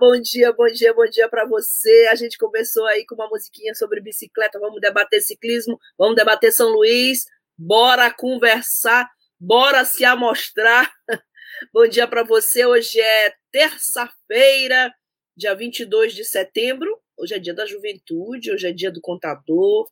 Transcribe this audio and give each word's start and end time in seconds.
Bom 0.00 0.18
dia, 0.18 0.50
bom 0.50 0.66
dia, 0.66 0.94
bom 0.94 1.04
dia 1.04 1.28
para 1.28 1.44
você. 1.44 2.08
A 2.10 2.14
gente 2.14 2.38
começou 2.38 2.86
aí 2.86 3.04
com 3.04 3.14
uma 3.14 3.28
musiquinha 3.28 3.74
sobre 3.74 4.00
bicicleta. 4.00 4.58
Vamos 4.58 4.80
debater 4.80 5.20
ciclismo, 5.20 5.78
vamos 5.98 6.16
debater 6.16 6.50
São 6.50 6.70
Luís. 6.70 7.26
Bora 7.56 8.10
conversar, 8.10 9.06
bora 9.38 9.84
se 9.84 10.02
amostrar. 10.02 10.90
bom 11.74 11.86
dia 11.86 12.08
para 12.08 12.22
você. 12.22 12.64
Hoje 12.64 12.98
é 12.98 13.34
terça-feira, 13.52 14.90
dia 15.36 15.54
22 15.54 16.14
de 16.14 16.24
setembro. 16.24 16.98
Hoje 17.18 17.34
é 17.34 17.38
dia 17.38 17.52
da 17.52 17.66
juventude, 17.66 18.50
hoje 18.50 18.68
é 18.68 18.72
dia 18.72 18.90
do 18.90 19.02
contador. 19.02 19.86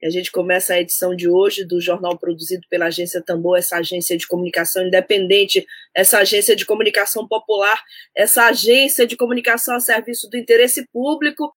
E 0.00 0.06
a 0.06 0.10
gente 0.10 0.30
começa 0.30 0.74
a 0.74 0.80
edição 0.80 1.14
de 1.14 1.28
hoje 1.28 1.64
do 1.64 1.80
jornal 1.80 2.16
produzido 2.16 2.62
pela 2.70 2.86
agência 2.86 3.20
Tambor, 3.20 3.58
essa 3.58 3.78
agência 3.78 4.16
de 4.16 4.26
comunicação 4.26 4.86
independente, 4.86 5.66
essa 5.94 6.18
agência 6.18 6.54
de 6.54 6.64
comunicação 6.64 7.26
popular, 7.26 7.80
essa 8.16 8.44
agência 8.44 9.06
de 9.06 9.16
comunicação 9.16 9.74
a 9.74 9.80
serviço 9.80 10.28
do 10.30 10.36
interesse 10.36 10.86
público. 10.92 11.52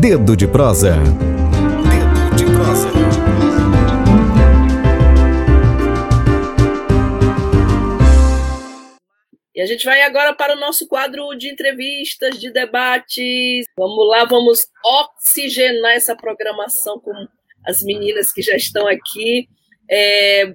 Dedo 0.00 0.36
de 0.36 0.46
prosa. 0.46 0.96
Dedo 0.96 2.36
de 2.36 2.44
prosa. 2.44 3.13
E 9.54 9.60
a 9.60 9.66
gente 9.66 9.84
vai 9.84 10.02
agora 10.02 10.34
para 10.34 10.56
o 10.56 10.58
nosso 10.58 10.88
quadro 10.88 11.32
de 11.36 11.48
entrevistas, 11.48 12.40
de 12.40 12.50
debates. 12.50 13.64
Vamos 13.78 14.08
lá, 14.08 14.24
vamos 14.24 14.66
oxigenar 14.84 15.92
essa 15.92 16.16
programação 16.16 16.98
com 16.98 17.12
as 17.64 17.80
meninas 17.82 18.32
que 18.32 18.42
já 18.42 18.56
estão 18.56 18.88
aqui. 18.88 19.48
É, 19.88 20.52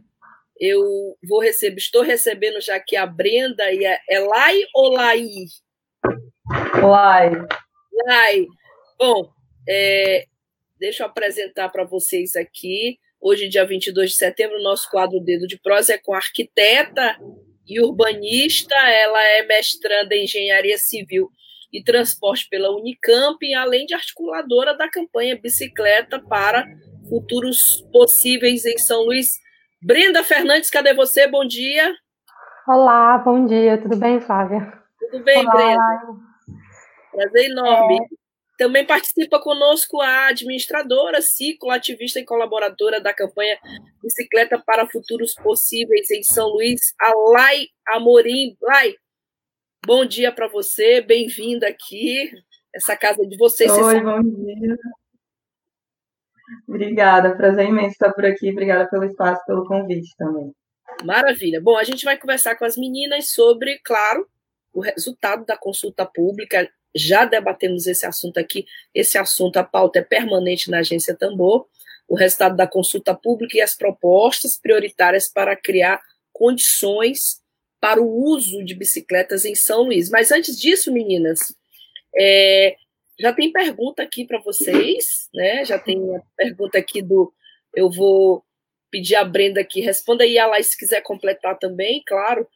eu 0.59 1.17
vou 1.23 1.39
receber, 1.39 1.77
estou 1.77 2.01
recebendo 2.01 2.59
já 2.59 2.75
aqui 2.75 2.97
a 2.97 3.05
Brenda 3.05 3.71
e 3.71 3.85
a 3.85 3.97
Elai 4.09 4.59
ou 4.73 4.89
Lai? 4.91 5.25
Lai. 6.83 7.31
Lai. 8.05 8.45
Bom, 8.97 9.31
é, 9.69 10.25
deixa 10.77 11.03
eu 11.03 11.07
apresentar 11.07 11.69
para 11.69 11.85
vocês 11.85 12.35
aqui. 12.35 12.99
Hoje, 13.21 13.47
dia 13.47 13.65
22 13.65 14.09
de 14.09 14.17
setembro, 14.17 14.57
o 14.57 14.63
nosso 14.63 14.89
quadro 14.91 15.21
Dedo 15.21 15.47
de 15.47 15.57
Prosa 15.57 15.93
é 15.93 15.97
com 15.97 16.13
a 16.13 16.17
arquiteta 16.17 17.17
e 17.69 17.79
urbanista, 17.79 18.75
ela 18.75 19.21
é 19.21 19.45
mestranda 19.45 20.15
em 20.15 20.23
engenharia 20.23 20.77
civil 20.77 21.29
e 21.71 21.83
transporte 21.83 22.47
pela 22.49 22.71
Unicamp, 22.75 23.37
além 23.53 23.85
de 23.85 23.93
articuladora 23.93 24.75
da 24.75 24.89
campanha 24.89 25.39
Bicicleta 25.39 26.19
para 26.19 26.65
Futuros 27.07 27.87
Possíveis 27.91 28.65
em 28.65 28.77
São 28.79 29.03
Luís. 29.03 29.39
Brenda 29.81 30.23
Fernandes, 30.23 30.69
cadê 30.69 30.93
você? 30.93 31.27
Bom 31.27 31.45
dia. 31.45 31.93
Olá, 32.67 33.19
bom 33.19 33.45
dia. 33.45 33.77
Tudo 33.77 33.97
bem, 33.97 34.19
Flávia? 34.19 34.73
Tudo 34.99 35.23
bem, 35.23 35.37
Olá. 35.39 35.51
Brenda? 35.51 36.29
Prazer 37.11 37.51
enorme. 37.51 37.95
É... 37.95 38.28
Também 38.59 38.85
participa 38.85 39.39
conosco 39.39 40.01
a 40.01 40.27
administradora, 40.27 41.21
ciclo, 41.21 41.71
ativista 41.71 42.19
e 42.19 42.25
colaboradora 42.25 42.99
da 42.99 43.13
campanha 43.13 43.57
Bicicleta 44.03 44.59
para 44.59 44.85
Futuros 44.85 45.33
Possíveis 45.33 46.11
em 46.11 46.21
São 46.23 46.49
Luís, 46.49 46.93
a 46.99 47.13
Lai 47.31 47.67
Amorim. 47.87 48.57
Lai, 48.61 48.95
bom 49.85 50.03
dia 50.03 50.29
para 50.29 50.49
você, 50.49 50.99
bem-vinda 50.99 51.69
aqui, 51.69 52.29
essa 52.75 52.97
casa 52.97 53.25
de 53.25 53.37
vocês. 53.37 53.71
Oi, 53.71 54.01
bom 54.01 54.21
dia. 54.21 54.77
Obrigada, 56.67 57.37
prazer 57.37 57.65
imenso 57.65 57.91
estar 57.91 58.11
por 58.11 58.25
aqui, 58.25 58.51
obrigada 58.51 58.89
pelo 58.89 59.05
espaço, 59.05 59.41
pelo 59.45 59.65
convite 59.65 60.13
também. 60.17 60.53
Maravilha. 61.05 61.61
Bom, 61.61 61.77
a 61.77 61.85
gente 61.85 62.03
vai 62.03 62.17
conversar 62.17 62.57
com 62.57 62.65
as 62.65 62.75
meninas 62.75 63.31
sobre, 63.31 63.79
claro, 63.85 64.27
o 64.73 64.81
resultado 64.81 65.45
da 65.45 65.55
consulta 65.55 66.05
pública 66.05 66.69
já 66.95 67.25
debatemos 67.25 67.87
esse 67.87 68.05
assunto 68.05 68.37
aqui. 68.37 68.65
Esse 68.93 69.17
assunto, 69.17 69.57
a 69.57 69.63
pauta 69.63 69.99
é 69.99 70.03
permanente 70.03 70.69
na 70.69 70.79
Agência 70.79 71.15
Tambor. 71.15 71.67
O 72.07 72.15
resultado 72.15 72.55
da 72.55 72.67
consulta 72.67 73.13
pública 73.13 73.57
e 73.57 73.61
as 73.61 73.75
propostas 73.75 74.57
prioritárias 74.57 75.27
para 75.27 75.55
criar 75.55 76.01
condições 76.33 77.41
para 77.79 78.01
o 78.01 78.23
uso 78.25 78.63
de 78.63 78.73
bicicletas 78.73 79.45
em 79.45 79.55
São 79.55 79.83
Luís. 79.83 80.09
Mas 80.09 80.31
antes 80.31 80.59
disso, 80.59 80.91
meninas, 80.91 81.55
é, 82.17 82.75
já 83.19 83.31
tem 83.31 83.51
pergunta 83.51 84.01
aqui 84.01 84.25
para 84.25 84.39
vocês, 84.39 85.29
né? 85.33 85.63
Já 85.63 85.77
tem 85.77 86.15
a 86.15 86.21
pergunta 86.35 86.77
aqui 86.77 87.01
do. 87.01 87.31
Eu 87.75 87.91
vou 87.91 88.43
pedir 88.89 89.15
a 89.15 89.23
Brenda 89.23 89.63
que 89.63 89.81
responda 89.81 90.25
e 90.25 90.39
a 90.39 90.47
Laís, 90.47 90.67
se 90.67 90.77
quiser 90.77 91.01
completar 91.01 91.59
também, 91.59 92.01
claro 92.05 92.47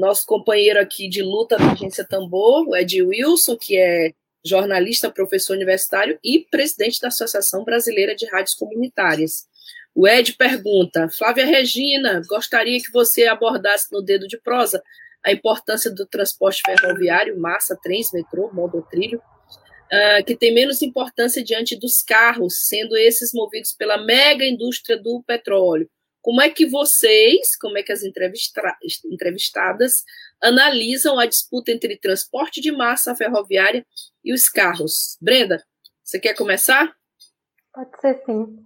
nosso 0.00 0.24
companheiro 0.26 0.80
aqui 0.80 1.08
de 1.08 1.22
luta 1.22 1.56
da 1.56 1.72
agência 1.72 2.06
Tambor, 2.06 2.68
o 2.68 2.76
Ed 2.76 3.02
Wilson, 3.02 3.56
que 3.56 3.76
é 3.76 4.12
jornalista, 4.44 5.10
professor 5.10 5.54
universitário 5.54 6.18
e 6.22 6.46
presidente 6.50 7.00
da 7.00 7.08
Associação 7.08 7.64
Brasileira 7.64 8.14
de 8.14 8.26
Rádios 8.26 8.54
Comunitárias. 8.54 9.46
O 9.94 10.06
Ed 10.06 10.34
pergunta: 10.34 11.08
Flávia 11.08 11.46
Regina, 11.46 12.22
gostaria 12.28 12.78
que 12.80 12.92
você 12.92 13.26
abordasse 13.26 13.90
no 13.92 14.02
dedo 14.02 14.28
de 14.28 14.38
prosa 14.38 14.82
a 15.24 15.32
importância 15.32 15.90
do 15.90 16.06
transporte 16.06 16.62
ferroviário, 16.64 17.38
massa, 17.38 17.76
trens, 17.82 18.12
metrô, 18.12 18.48
monotrilho, 18.52 19.18
uh, 19.18 20.24
que 20.24 20.36
tem 20.36 20.54
menos 20.54 20.82
importância 20.82 21.42
diante 21.42 21.74
dos 21.74 22.00
carros, 22.00 22.66
sendo 22.68 22.96
esses 22.96 23.32
movidos 23.32 23.72
pela 23.72 24.04
mega 24.04 24.44
indústria 24.44 24.96
do 24.96 25.22
petróleo. 25.26 25.90
Como 26.26 26.42
é 26.42 26.50
que 26.50 26.66
vocês, 26.66 27.56
como 27.56 27.78
é 27.78 27.84
que 27.84 27.92
as 27.92 28.02
entrevistadas 28.02 30.02
analisam 30.42 31.20
a 31.20 31.24
disputa 31.24 31.70
entre 31.70 31.96
transporte 31.96 32.60
de 32.60 32.72
massa 32.72 33.14
ferroviária 33.14 33.86
e 34.24 34.34
os 34.34 34.48
carros? 34.48 35.16
Brenda, 35.22 35.62
você 36.02 36.18
quer 36.18 36.34
começar? 36.34 36.92
Pode 37.72 38.00
ser 38.00 38.20
sim. 38.26 38.56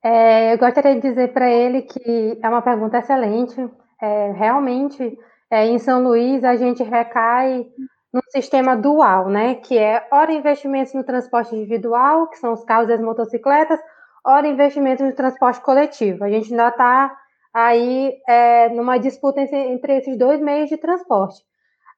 É, 0.00 0.54
eu 0.54 0.58
gostaria 0.58 0.94
de 0.94 1.00
dizer 1.00 1.32
para 1.32 1.50
ele 1.50 1.82
que 1.82 2.38
é 2.40 2.48
uma 2.48 2.62
pergunta 2.62 2.98
excelente. 2.98 3.56
É, 4.00 4.30
realmente, 4.30 5.18
é, 5.50 5.66
em 5.66 5.80
São 5.80 6.04
Luís, 6.04 6.44
a 6.44 6.54
gente 6.54 6.84
recai 6.84 7.66
no 8.12 8.22
sistema 8.28 8.76
dual, 8.76 9.28
né? 9.28 9.56
Que 9.56 9.76
é, 9.76 10.06
ora, 10.12 10.30
investimentos 10.30 10.94
no 10.94 11.02
transporte 11.02 11.52
individual, 11.52 12.30
que 12.30 12.38
são 12.38 12.52
os 12.52 12.62
carros 12.62 12.88
e 12.88 12.92
as 12.92 13.00
motocicletas, 13.00 13.80
ora 14.26 14.48
investimentos 14.48 15.06
no 15.06 15.14
transporte 15.14 15.60
coletivo. 15.60 16.24
A 16.24 16.28
gente 16.28 16.50
ainda 16.50 16.68
está 16.68 17.16
aí 17.54 18.12
é, 18.28 18.68
numa 18.70 18.98
disputa 18.98 19.40
entre, 19.40 19.56
entre 19.56 19.96
esses 19.98 20.18
dois 20.18 20.40
meios 20.40 20.68
de 20.68 20.76
transporte. 20.76 21.42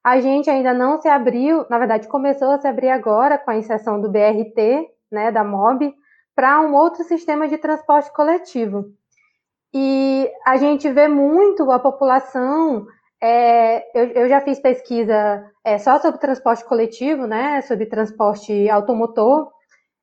A 0.05 0.21
gente 0.21 0.49
ainda 0.49 0.73
não 0.73 1.01
se 1.01 1.09
abriu, 1.09 1.67
na 1.69 1.79
verdade, 1.79 2.07
começou 2.07 2.51
a 2.51 2.59
se 2.59 2.69
abrir 2.69 2.91
agora 2.91 3.39
com 3.39 3.51
a 3.51 3.57
inserção 3.57 4.01
do 4.01 4.11
BRT, 4.11 4.89
né, 5.11 5.33
da 5.33 5.43
MOB, 5.43 5.93
para 6.37 6.61
um 6.61 6.75
outro 6.75 7.03
sistema 7.03 7.49
de 7.49 7.59
transporte 7.59 8.13
coletivo. 8.13 8.85
E 9.75 10.31
a 10.47 10.57
gente 10.57 10.89
vê 10.91 11.09
muito 11.09 11.71
a 11.71 11.79
população. 11.79 12.87
É, 13.21 13.85
eu, 13.99 14.23
eu, 14.23 14.29
já 14.29 14.41
fiz 14.41 14.61
pesquisa 14.61 15.45
é, 15.65 15.77
só 15.79 15.99
sobre 15.99 16.21
transporte 16.21 16.65
coletivo, 16.65 17.27
né, 17.27 17.61
sobre 17.63 17.87
transporte 17.87 18.71
automotor, 18.71 19.51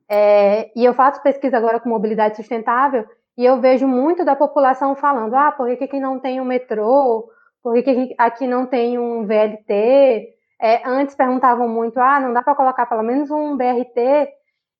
é, 0.10 0.72
e 0.76 0.86
eu 0.86 0.94
faço 0.94 1.22
pesquisa 1.22 1.58
agora 1.58 1.80
com 1.80 1.90
mobilidade 1.90 2.36
sustentável 2.36 3.06
e 3.38 3.44
eu 3.44 3.60
vejo 3.60 3.88
muito 3.88 4.24
da 4.24 4.36
população 4.36 4.96
falando: 4.96 5.34
ah, 5.34 5.52
por 5.52 5.68
que 5.76 5.84
aqui 5.84 6.00
não 6.00 6.20
tem 6.20 6.40
um 6.40 6.46
metrô? 6.46 7.30
Por 7.62 7.82
que 7.84 8.16
aqui 8.18 8.48
não 8.48 8.66
tem 8.66 8.98
um 9.00 9.26
VLT? 9.26 10.30
É, 10.62 10.88
antes 10.88 11.16
perguntavam 11.16 11.68
muito: 11.68 12.00
ah, 12.00 12.20
não 12.20 12.34
dá 12.34 12.42
para 12.42 12.56
colocar 12.56 12.86
pelo 12.86 13.04
menos 13.04 13.30
um 13.32 13.58
BRT? 13.58 14.30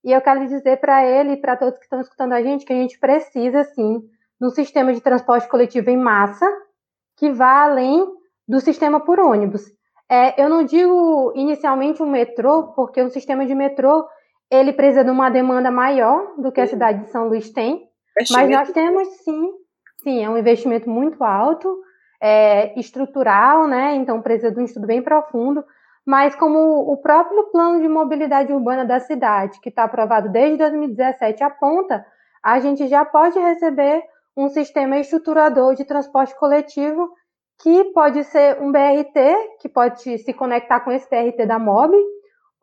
E 0.04 0.12
eu 0.12 0.22
quero 0.22 0.46
dizer 0.46 0.80
para 0.80 1.04
ele 1.06 1.34
e 1.34 1.38
para 1.38 1.58
todos 1.58 1.80
que 1.80 1.86
estão 1.86 2.00
escutando 2.00 2.34
a 2.34 2.42
gente 2.42 2.66
que 2.66 2.72
a 2.72 2.76
gente 2.76 3.00
precisa, 3.00 3.64
sim, 3.64 4.00
de 4.40 4.48
um 4.48 4.52
sistema 4.52 4.94
de 4.94 5.02
transporte 5.02 5.48
coletivo 5.48 5.90
em 5.90 5.98
massa 5.98 6.48
que 7.18 7.32
vá 7.32 7.64
além 7.64 8.06
do 8.48 8.60
sistema 8.60 9.00
por 9.00 9.20
ônibus. 9.20 9.64
É, 10.10 10.42
eu 10.42 10.48
não 10.48 10.64
digo 10.64 11.34
inicialmente 11.36 12.04
um 12.04 12.10
metrô, 12.10 12.74
porque 12.74 13.02
o 13.02 13.10
sistema 13.10 13.46
de 13.46 13.56
metrô 13.56 14.08
ele 14.50 14.74
precisa 14.74 15.04
de 15.04 15.10
uma 15.10 15.30
demanda 15.30 15.72
maior 15.72 16.36
do 16.38 16.52
que 16.52 16.62
a 16.62 16.68
cidade 16.68 17.04
de 17.04 17.10
São 17.10 17.28
Luís 17.28 17.52
tem, 17.52 17.90
mas 18.32 18.50
nós 18.50 18.72
temos 18.72 19.08
sim, 19.24 19.52
sim, 19.98 20.24
é 20.24 20.30
um 20.30 20.38
investimento 20.38 20.90
muito 20.90 21.24
alto, 21.24 21.82
é, 22.22 22.80
estrutural, 22.80 23.68
né? 23.68 23.96
Então 23.96 24.22
precisa 24.22 24.52
de 24.52 24.60
um 24.60 24.66
estudo 24.66 24.88
bem 24.88 25.02
profundo. 25.02 25.64
Mas 26.06 26.36
como 26.36 26.60
o 26.92 26.98
próprio 26.98 27.46
plano 27.46 27.82
de 27.82 27.88
mobilidade 27.88 28.54
urbana 28.54 28.86
da 28.86 29.00
cidade, 29.00 29.60
que 29.60 29.70
está 29.70 29.86
aprovado 29.86 30.30
desde 30.30 30.58
2017, 30.58 31.44
aponta, 31.44 32.06
a 32.44 32.60
gente 32.60 32.88
já 32.88 33.04
pode 33.04 33.40
receber 33.40 34.04
um 34.38 34.48
sistema 34.50 35.00
estruturador 35.00 35.74
de 35.76 35.84
transporte 35.84 36.38
coletivo 36.38 37.10
que 37.58 37.86
pode 37.86 38.24
ser 38.26 38.62
um 38.62 38.72
BRT, 38.72 39.58
que 39.62 39.70
pode 39.70 40.18
se 40.20 40.34
conectar 40.34 40.82
com 40.82 40.92
esse 40.92 41.10
BRT 41.10 41.46
da 41.48 41.58
MOB, 41.58 41.96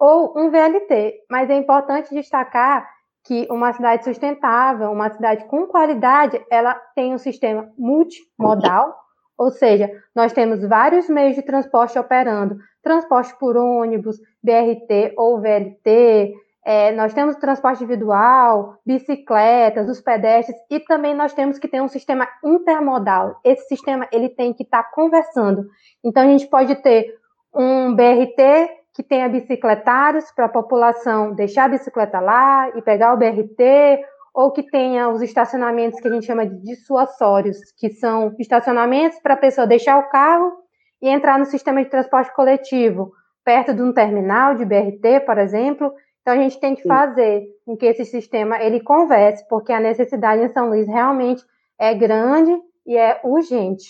ou 0.02 0.36
um 0.36 0.50
VLT. 0.50 1.20
Mas 1.30 1.48
é 1.48 1.54
importante 1.54 2.12
destacar 2.12 2.90
que 3.24 3.46
uma 3.48 3.72
cidade 3.72 4.02
sustentável, 4.02 4.90
uma 4.90 5.08
cidade 5.10 5.44
com 5.44 5.64
qualidade, 5.68 6.44
ela 6.50 6.74
tem 6.96 7.14
um 7.14 7.18
sistema 7.18 7.70
multimodal, 7.78 8.98
ou 9.38 9.52
seja, 9.52 9.88
nós 10.12 10.32
temos 10.32 10.60
vários 10.66 11.08
meios 11.08 11.36
de 11.36 11.42
transporte 11.42 11.96
operando, 11.96 12.58
transporte 12.82 13.32
por 13.38 13.56
ônibus, 13.56 14.18
BRT 14.42 15.14
ou 15.16 15.40
VLT, 15.40 16.34
é, 16.64 16.90
nós 16.90 17.14
temos 17.14 17.36
transporte 17.36 17.84
individual, 17.84 18.78
bicicletas, 18.84 19.88
os 19.88 20.00
pedestres, 20.00 20.56
e 20.68 20.80
também 20.80 21.14
nós 21.14 21.32
temos 21.32 21.60
que 21.60 21.68
ter 21.68 21.80
um 21.80 21.88
sistema 21.88 22.26
intermodal. 22.44 23.38
Esse 23.44 23.68
sistema 23.68 24.08
ele 24.10 24.28
tem 24.28 24.52
que 24.52 24.64
estar 24.64 24.82
tá 24.82 24.90
conversando. 24.92 25.68
Então 26.02 26.24
a 26.24 26.26
gente 26.26 26.48
pode 26.48 26.74
ter 26.76 27.16
um 27.54 27.94
BRT 27.94 28.81
que 28.94 29.02
tenha 29.02 29.28
bicicletários 29.28 30.30
para 30.32 30.46
a 30.46 30.50
população 30.50 31.34
deixar 31.34 31.64
a 31.64 31.68
bicicleta 31.68 32.20
lá 32.20 32.70
e 32.76 32.82
pegar 32.82 33.14
o 33.14 33.16
BRT, 33.16 34.04
ou 34.34 34.50
que 34.50 34.62
tenha 34.62 35.08
os 35.08 35.20
estacionamentos 35.22 36.00
que 36.00 36.08
a 36.08 36.12
gente 36.12 36.26
chama 36.26 36.46
de 36.46 36.56
dissuasórios, 36.62 37.58
que 37.76 37.90
são 37.90 38.34
estacionamentos 38.38 39.18
para 39.20 39.34
a 39.34 39.38
pessoa 39.38 39.66
deixar 39.66 39.98
o 39.98 40.08
carro 40.08 40.52
e 41.00 41.08
entrar 41.08 41.38
no 41.38 41.44
sistema 41.44 41.82
de 41.82 41.90
transporte 41.90 42.34
coletivo, 42.34 43.12
perto 43.44 43.74
de 43.74 43.82
um 43.82 43.92
terminal 43.92 44.54
de 44.54 44.64
BRT, 44.64 45.20
por 45.26 45.36
exemplo. 45.36 45.92
Então 46.20 46.34
a 46.34 46.36
gente 46.36 46.58
tem 46.60 46.74
que 46.74 46.82
fazer 46.82 47.44
com 47.66 47.76
que 47.76 47.86
esse 47.86 48.04
sistema 48.04 48.62
ele 48.62 48.80
converse, 48.80 49.46
porque 49.48 49.72
a 49.72 49.80
necessidade 49.80 50.42
em 50.42 50.52
São 50.52 50.68
Luís 50.68 50.86
realmente 50.86 51.42
é 51.78 51.92
grande 51.94 52.56
e 52.86 52.96
é 52.96 53.20
urgente. 53.24 53.86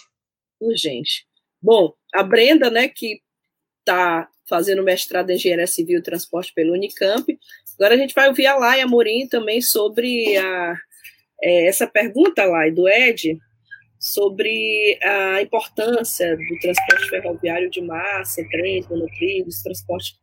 Urgente. 0.61 1.27
Bom, 1.61 1.93
a 2.15 2.23
Brenda, 2.23 2.71
né, 2.71 2.89
que 2.89 3.21
está 3.83 4.29
fazendo 4.49 4.83
mestrado 4.83 5.31
em 5.31 5.35
Engenharia 5.35 5.67
Civil 5.67 5.99
e 5.99 6.03
Transporte 6.03 6.53
pelo 6.55 6.73
Unicamp. 6.73 7.39
Agora 7.79 7.95
a 7.95 7.99
gente 7.99 8.15
vai 8.15 8.29
ouvir 8.29 8.47
a 8.47 8.57
Laia 8.57 8.87
Morim 8.87 9.27
também 9.27 9.61
sobre 9.61 10.37
a, 10.37 10.77
é, 11.43 11.67
essa 11.67 11.87
pergunta, 11.87 12.45
lá 12.45 12.69
do 12.71 12.89
Ed, 12.89 13.39
sobre 13.99 14.99
a 15.03 15.43
importância 15.43 16.37
do 16.37 16.59
transporte 16.61 17.09
ferroviário 17.09 17.71
de 17.71 17.81
massa, 17.81 18.45
trens, 18.51 18.89
monotrilhos, 18.89 19.63
transporte 19.63 20.23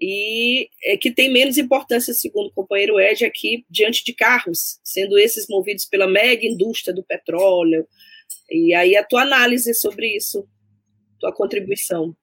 e 0.00 0.68
é, 0.82 0.96
que 0.96 1.10
tem 1.10 1.32
menos 1.32 1.56
importância, 1.56 2.12
segundo 2.12 2.48
o 2.48 2.52
companheiro 2.52 3.00
Ed, 3.00 3.24
aqui, 3.24 3.64
diante 3.70 4.04
de 4.04 4.12
carros, 4.12 4.78
sendo 4.82 5.18
esses 5.18 5.46
movidos 5.48 5.84
pela 5.84 6.06
mega 6.06 6.44
indústria 6.44 6.94
do 6.94 7.02
petróleo. 7.02 7.86
E 8.50 8.74
aí 8.74 8.96
a 8.96 9.04
tua 9.04 9.22
análise 9.22 9.72
sobre 9.74 10.14
isso, 10.14 10.46
tua 11.18 11.32
contribuição. 11.32 12.14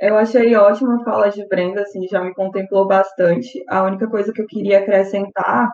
Eu 0.00 0.16
achei 0.16 0.56
ótima 0.56 0.96
a 0.96 1.04
fala 1.04 1.28
de 1.28 1.46
Brenda, 1.46 1.82
assim, 1.82 2.08
já 2.08 2.24
me 2.24 2.32
contemplou 2.32 2.86
bastante. 2.86 3.62
A 3.68 3.82
única 3.82 4.08
coisa 4.08 4.32
que 4.32 4.40
eu 4.40 4.46
queria 4.46 4.78
acrescentar 4.78 5.70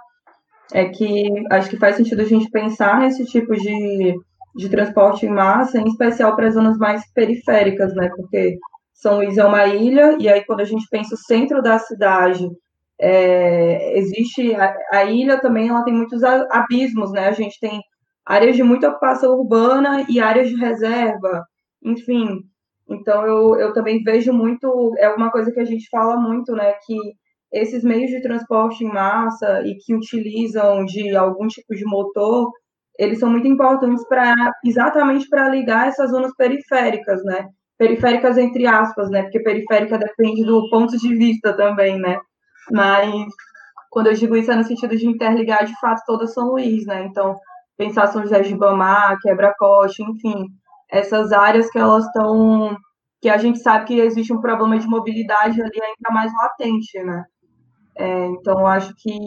é 0.72 0.86
que 0.86 1.28
acho 1.50 1.70
que 1.70 1.78
faz 1.78 1.96
sentido 1.96 2.22
a 2.22 2.24
gente 2.24 2.50
pensar 2.50 2.98
nesse 3.00 3.24
tipo 3.24 3.54
de, 3.54 4.14
de 4.56 4.68
transporte 4.68 5.26
em 5.26 5.30
massa, 5.30 5.78
em 5.78 5.86
especial 5.86 6.34
para 6.34 6.48
as 6.48 6.54
zonas 6.54 6.76
mais 6.76 7.08
periféricas, 7.12 7.94
né? 7.94 8.10
Porque 8.16 8.58
São 8.92 9.18
Luís 9.18 9.38
é 9.38 9.44
uma 9.44 9.64
ilha, 9.66 10.16
e 10.18 10.28
aí 10.28 10.44
quando 10.44 10.60
a 10.60 10.64
gente 10.64 10.86
pensa 10.90 11.14
o 11.14 11.18
centro 11.18 11.62
da 11.62 11.78
cidade, 11.78 12.48
é, 13.00 13.96
existe 13.98 14.54
a, 14.56 14.74
a, 14.92 15.04
ilha 15.04 15.40
também, 15.40 15.68
ela 15.68 15.84
tem 15.84 15.94
muitos 15.94 16.24
abismos, 16.24 17.12
né? 17.12 17.28
A 17.28 17.32
gente 17.32 17.60
tem 17.60 17.80
áreas 18.24 18.56
de 18.56 18.62
muita 18.64 18.88
ocupação 18.88 19.38
urbana 19.38 20.04
e 20.08 20.18
áreas 20.18 20.48
de 20.48 20.56
reserva, 20.56 21.44
enfim. 21.84 22.40
Então, 22.88 23.26
eu, 23.26 23.56
eu 23.56 23.72
também 23.72 24.02
vejo 24.02 24.32
muito, 24.32 24.94
é 24.98 25.08
uma 25.10 25.30
coisa 25.30 25.50
que 25.52 25.60
a 25.60 25.64
gente 25.64 25.88
fala 25.90 26.16
muito, 26.16 26.52
né, 26.52 26.72
que 26.86 26.96
esses 27.52 27.82
meios 27.84 28.10
de 28.10 28.20
transporte 28.20 28.84
em 28.84 28.92
massa 28.92 29.62
e 29.66 29.76
que 29.76 29.94
utilizam 29.94 30.84
de 30.84 31.16
algum 31.16 31.46
tipo 31.46 31.74
de 31.74 31.84
motor, 31.84 32.50
eles 32.98 33.18
são 33.18 33.30
muito 33.30 33.46
importantes 33.46 34.06
para 34.08 34.34
exatamente 34.64 35.28
para 35.28 35.48
ligar 35.48 35.88
essas 35.88 36.10
zonas 36.10 36.34
periféricas, 36.36 37.22
né? 37.24 37.48
Periféricas 37.78 38.38
entre 38.38 38.66
aspas, 38.66 39.10
né? 39.10 39.22
Porque 39.22 39.40
periférica 39.40 39.98
depende 39.98 40.44
do 40.44 40.68
ponto 40.70 40.96
de 40.96 41.14
vista 41.14 41.52
também, 41.52 41.98
né? 41.98 42.18
Mas 42.72 43.26
quando 43.90 44.08
eu 44.08 44.14
digo 44.14 44.36
isso 44.36 44.50
é 44.50 44.56
no 44.56 44.64
sentido 44.64 44.96
de 44.96 45.06
interligar 45.06 45.64
de 45.64 45.78
fato 45.80 46.02
toda 46.06 46.26
São 46.26 46.48
Luís, 46.48 46.86
né? 46.86 47.04
Então, 47.04 47.36
pensar 47.76 48.06
São 48.08 48.22
José 48.22 48.40
de 48.40 48.56
Bamar, 48.56 49.18
Quebra-Coste, 49.20 50.02
enfim, 50.02 50.46
essas 50.90 51.32
áreas 51.32 51.70
que 51.70 51.78
elas 51.78 52.04
estão 52.06 52.76
que 53.20 53.28
a 53.28 53.38
gente 53.38 53.58
sabe 53.58 53.86
que 53.86 54.00
existe 54.00 54.32
um 54.32 54.40
problema 54.40 54.78
de 54.78 54.86
mobilidade 54.86 55.60
ali 55.60 55.82
ainda 55.82 56.10
mais 56.12 56.32
latente, 56.34 57.02
né? 57.02 57.24
É, 57.98 58.26
então 58.26 58.66
acho 58.66 58.94
que 58.96 59.18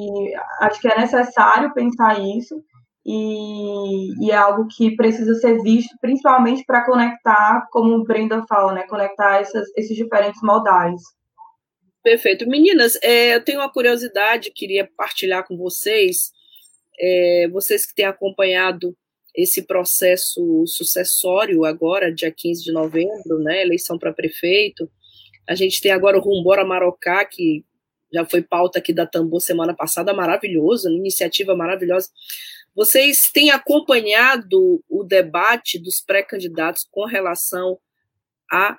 acho 0.62 0.80
que 0.80 0.88
é 0.88 0.98
necessário 1.00 1.74
pensar 1.74 2.20
isso 2.20 2.64
e, 3.06 4.26
e 4.26 4.32
é 4.32 4.36
algo 4.36 4.68
que 4.68 4.96
precisa 4.96 5.34
ser 5.36 5.62
visto, 5.64 5.98
principalmente 6.00 6.64
para 6.66 6.86
conectar, 6.86 7.66
como 7.72 7.96
o 7.96 8.04
Brenda 8.04 8.46
fala, 8.48 8.74
né? 8.74 8.84
Conectar 8.88 9.42
essas, 9.42 9.68
esses 9.76 9.98
diferentes 9.98 10.42
modais. 10.44 11.02
Perfeito. 12.04 12.48
Meninas, 12.48 12.98
é, 13.02 13.36
eu 13.36 13.44
tenho 13.44 13.60
uma 13.60 13.72
curiosidade, 13.72 14.52
queria 14.54 14.90
partilhar 14.96 15.46
com 15.46 15.58
vocês, 15.58 16.32
é, 17.00 17.48
vocês 17.52 17.86
que 17.86 17.96
têm 17.96 18.06
acompanhado 18.06 18.96
esse 19.36 19.64
processo 19.64 20.66
sucessório 20.68 21.66
agora, 21.66 22.14
dia 22.14 22.32
15 22.32 22.64
de 22.64 22.72
novembro, 22.72 23.40
né, 23.40 23.62
eleição 23.62 23.98
para 23.98 24.14
prefeito. 24.14 24.90
A 25.48 25.56
gente 25.56 25.82
tem 25.82 25.92
agora 25.92 26.18
o 26.18 26.22
Rumbora 26.22 26.66
Marocá, 26.66 27.26
que 27.26 27.64
já 28.12 28.26
foi 28.26 28.42
pauta 28.42 28.80
aqui 28.80 28.92
da 28.92 29.06
Tambor 29.06 29.40
semana 29.40 29.74
passada, 29.74 30.14
maravilhoso, 30.14 30.90
iniciativa 30.90 31.56
maravilhosa. 31.56 32.10
Vocês 32.76 33.32
têm 33.32 33.52
acompanhado 33.52 34.84
o 34.90 35.04
debate 35.04 35.78
dos 35.78 36.02
pré-candidatos 36.02 36.88
com 36.90 37.06
relação 37.06 37.80
a, 38.52 38.78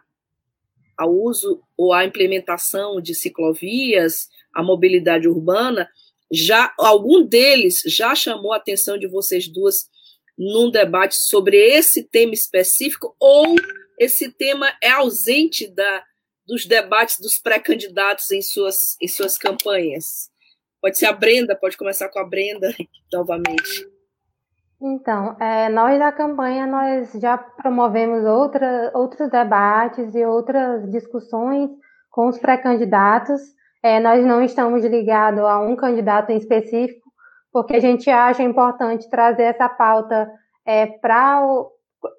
ao 0.97 1.13
uso 1.13 1.63
ou 1.77 1.93
à 1.93 2.05
implementação 2.05 3.01
de 3.01 3.15
ciclovias, 3.15 4.29
a 4.55 4.63
mobilidade 4.63 5.29
urbana? 5.29 5.89
Já 6.33 6.73
algum 6.79 7.25
deles 7.25 7.83
já 7.87 8.15
chamou 8.15 8.53
a 8.53 8.57
atenção 8.57 8.97
de 8.97 9.07
vocês 9.07 9.49
duas 9.49 9.91
num 10.41 10.71
debate 10.71 11.17
sobre 11.17 11.57
esse 11.59 12.03
tema 12.03 12.33
específico 12.33 13.15
ou 13.21 13.55
esse 13.99 14.33
tema 14.33 14.73
é 14.83 14.91
ausente 14.91 15.69
da, 15.69 16.03
dos 16.47 16.65
debates 16.65 17.21
dos 17.21 17.39
pré-candidatos 17.39 18.31
em 18.31 18.41
suas, 18.41 18.97
em 19.03 19.07
suas 19.07 19.37
campanhas? 19.37 20.31
Pode 20.81 20.97
ser 20.97 21.05
a 21.05 21.13
Brenda, 21.13 21.55
pode 21.55 21.77
começar 21.77 22.09
com 22.09 22.19
a 22.19 22.25
Brenda 22.25 22.75
novamente. 23.13 23.87
Então, 24.83 25.37
é, 25.39 25.69
nós 25.69 25.99
da 25.99 26.11
campanha, 26.11 26.67
nós 26.67 27.13
já 27.21 27.37
promovemos 27.37 28.25
outra, 28.25 28.91
outros 28.95 29.31
debates 29.31 30.15
e 30.15 30.25
outras 30.25 30.91
discussões 30.91 31.69
com 32.11 32.29
os 32.29 32.39
pré-candidatos. 32.39 33.43
É, 33.83 34.01
nós 34.01 34.25
não 34.25 34.43
estamos 34.43 34.83
ligados 34.87 35.41
a 35.41 35.61
um 35.61 35.77
candidato 35.77 36.31
em 36.31 36.39
específico, 36.39 37.00
porque 37.53 37.77
a 37.77 37.81
gente 37.81 38.09
acha 38.11 38.43
importante 38.43 39.09
trazer 39.09 39.45
essa 39.45 39.69
pauta 39.69 40.31
é, 40.65 40.87
para. 40.87 41.43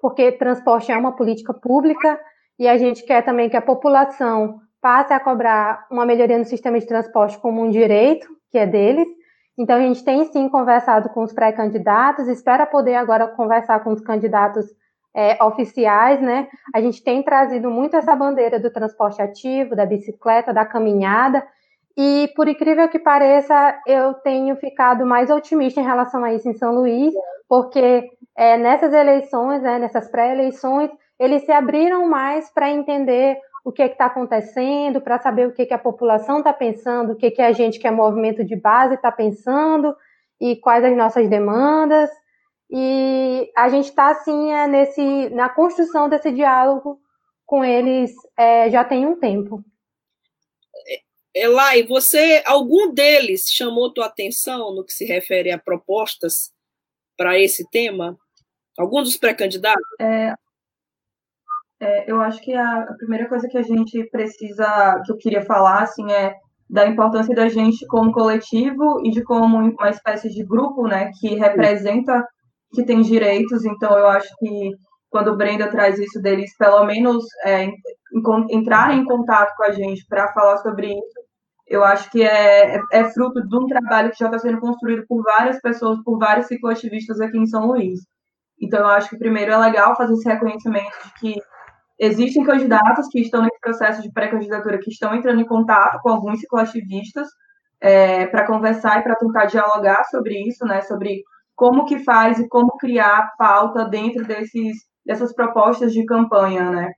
Porque 0.00 0.32
transporte 0.32 0.92
é 0.92 0.96
uma 0.96 1.16
política 1.16 1.52
pública 1.52 2.20
e 2.58 2.68
a 2.68 2.78
gente 2.78 3.04
quer 3.04 3.22
também 3.24 3.50
que 3.50 3.56
a 3.56 3.62
população 3.62 4.60
passe 4.80 5.12
a 5.12 5.18
cobrar 5.18 5.86
uma 5.90 6.06
melhoria 6.06 6.38
no 6.38 6.44
sistema 6.44 6.78
de 6.78 6.86
transporte 6.86 7.38
como 7.38 7.62
um 7.62 7.70
direito, 7.70 8.28
que 8.50 8.58
é 8.58 8.66
deles. 8.66 9.08
Então, 9.58 9.76
a 9.76 9.80
gente 9.80 10.04
tem 10.04 10.24
sim 10.26 10.48
conversado 10.48 11.08
com 11.10 11.22
os 11.22 11.32
pré-candidatos, 11.32 12.28
espera 12.28 12.64
poder 12.64 12.94
agora 12.94 13.28
conversar 13.28 13.80
com 13.80 13.92
os 13.92 14.00
candidatos 14.00 14.66
é, 15.14 15.42
oficiais, 15.42 16.20
né? 16.20 16.48
A 16.74 16.80
gente 16.80 17.02
tem 17.02 17.22
trazido 17.22 17.70
muito 17.70 17.96
essa 17.96 18.16
bandeira 18.16 18.58
do 18.58 18.70
transporte 18.70 19.20
ativo, 19.20 19.76
da 19.76 19.84
bicicleta, 19.84 20.54
da 20.54 20.64
caminhada, 20.64 21.46
e, 21.96 22.32
por 22.34 22.48
incrível 22.48 22.88
que 22.88 22.98
pareça, 22.98 23.78
eu 23.86 24.14
tenho 24.14 24.56
ficado 24.56 25.04
mais 25.04 25.30
otimista 25.30 25.80
em 25.80 25.84
relação 25.84 26.24
a 26.24 26.32
isso 26.32 26.48
em 26.48 26.54
São 26.54 26.74
Luís, 26.74 27.12
porque 27.48 28.08
é, 28.36 28.56
nessas 28.56 28.92
eleições, 28.92 29.62
né, 29.62 29.78
nessas 29.78 30.10
pré-eleições, 30.10 30.90
eles 31.18 31.44
se 31.44 31.52
abriram 31.52 32.08
mais 32.08 32.50
para 32.50 32.70
entender 32.70 33.38
o 33.64 33.70
que 33.70 33.82
é 33.82 33.86
está 33.86 34.06
acontecendo, 34.06 35.00
para 35.00 35.18
saber 35.18 35.46
o 35.46 35.52
que, 35.52 35.66
que 35.66 35.74
a 35.74 35.78
população 35.78 36.38
está 36.38 36.52
pensando, 36.52 37.12
o 37.12 37.16
que, 37.16 37.30
que 37.30 37.42
a 37.42 37.52
gente 37.52 37.78
que 37.78 37.86
é 37.86 37.90
movimento 37.90 38.42
de 38.42 38.56
base 38.56 38.94
está 38.94 39.12
pensando 39.12 39.94
e 40.40 40.56
quais 40.56 40.84
as 40.84 40.96
nossas 40.96 41.28
demandas. 41.28 42.10
E 42.70 43.50
a 43.56 43.68
gente 43.68 43.90
está 43.90 44.10
assim 44.10 44.52
é, 44.52 44.66
nesse 44.66 45.28
na 45.30 45.48
construção 45.48 46.08
desse 46.08 46.32
diálogo 46.32 46.98
com 47.46 47.62
eles 47.64 48.12
é, 48.36 48.70
já 48.70 48.82
tem 48.82 49.06
um 49.06 49.14
tempo. 49.14 49.62
Elai, 51.34 51.82
você, 51.84 52.42
algum 52.44 52.92
deles 52.92 53.46
chamou 53.48 53.92
tua 53.92 54.06
atenção 54.06 54.74
no 54.74 54.84
que 54.84 54.92
se 54.92 55.04
refere 55.04 55.50
a 55.50 55.58
propostas 55.58 56.52
para 57.16 57.38
esse 57.38 57.68
tema? 57.70 58.18
Algum 58.78 59.02
dos 59.02 59.16
pré-candidatos? 59.16 59.82
É, 60.00 60.34
é, 61.80 62.10
eu 62.10 62.20
acho 62.20 62.40
que 62.42 62.54
a, 62.54 62.82
a, 62.82 62.94
primeira 62.94 63.28
coisa 63.28 63.48
que 63.48 63.58
a 63.58 63.62
gente 63.62 64.04
precisa, 64.10 65.00
que 65.04 65.12
eu 65.12 65.16
queria 65.16 65.42
falar, 65.44 65.82
assim, 65.82 66.10
é 66.12 66.34
da 66.70 66.86
importância 66.86 67.34
da 67.34 67.48
gente 67.48 67.84
como 67.86 68.12
coletivo 68.12 69.04
e 69.04 69.10
de 69.10 69.22
como 69.24 69.58
uma 69.58 69.90
espécie 69.90 70.30
de 70.30 70.44
grupo, 70.44 70.86
né, 70.86 71.10
que 71.18 71.34
representa, 71.34 72.26
que 72.72 72.84
tem 72.84 73.02
direitos. 73.02 73.64
Então, 73.64 73.98
eu 73.98 74.06
acho 74.06 74.28
que 74.38 74.70
quando 75.10 75.28
o 75.32 75.36
Brenda 75.36 75.68
traz 75.70 75.98
isso 75.98 76.20
deles, 76.22 76.56
pelo 76.56 76.84
menos 76.86 77.24
é, 77.44 77.68
entrarem 78.50 79.00
em 79.00 79.04
contato 79.04 79.54
com 79.56 79.64
a 79.64 79.72
gente 79.72 80.06
para 80.08 80.32
falar 80.32 80.58
sobre 80.58 80.86
isso, 80.86 81.21
eu 81.72 81.82
acho 81.82 82.10
que 82.10 82.22
é, 82.22 82.76
é, 82.76 82.80
é, 82.92 83.04
fruto 83.10 83.46
de 83.46 83.56
um 83.56 83.66
trabalho 83.66 84.10
que 84.10 84.18
já 84.18 84.26
está 84.26 84.38
sendo 84.38 84.60
construído 84.60 85.06
por 85.08 85.22
várias 85.22 85.60
pessoas, 85.60 85.98
por 86.04 86.18
vários 86.18 86.46
cicloativistas 86.46 87.20
aqui 87.20 87.38
em 87.38 87.46
São 87.46 87.66
Luís. 87.66 88.00
Então, 88.60 88.80
eu 88.80 88.88
acho 88.88 89.08
que 89.08 89.18
primeiro 89.18 89.52
é 89.52 89.56
legal 89.56 89.96
fazer 89.96 90.12
esse 90.12 90.28
reconhecimento 90.28 90.92
de 91.04 91.12
que 91.14 91.42
existem 91.98 92.44
candidatos 92.44 93.08
que 93.08 93.20
estão 93.20 93.42
nesse 93.42 93.58
processo 93.60 94.02
de 94.02 94.12
pré-candidatura, 94.12 94.78
que 94.78 94.90
estão 94.90 95.14
entrando 95.14 95.40
em 95.40 95.46
contato 95.46 95.98
com 96.02 96.10
alguns 96.10 96.40
cicloativistas 96.40 97.28
é, 97.80 98.26
para 98.26 98.46
conversar 98.46 99.00
e 99.00 99.02
para 99.02 99.16
tentar 99.16 99.46
dialogar 99.46 100.04
sobre 100.04 100.38
isso, 100.46 100.64
né, 100.66 100.82
sobre 100.82 101.22
como 101.56 101.84
que 101.86 101.98
faz 102.00 102.38
e 102.38 102.48
como 102.48 102.76
criar 102.76 103.32
pauta 103.38 103.84
dentro 103.84 104.24
desses 104.24 104.76
dessas 105.04 105.34
propostas 105.34 105.92
de 105.92 106.04
campanha, 106.04 106.70
né? 106.70 106.92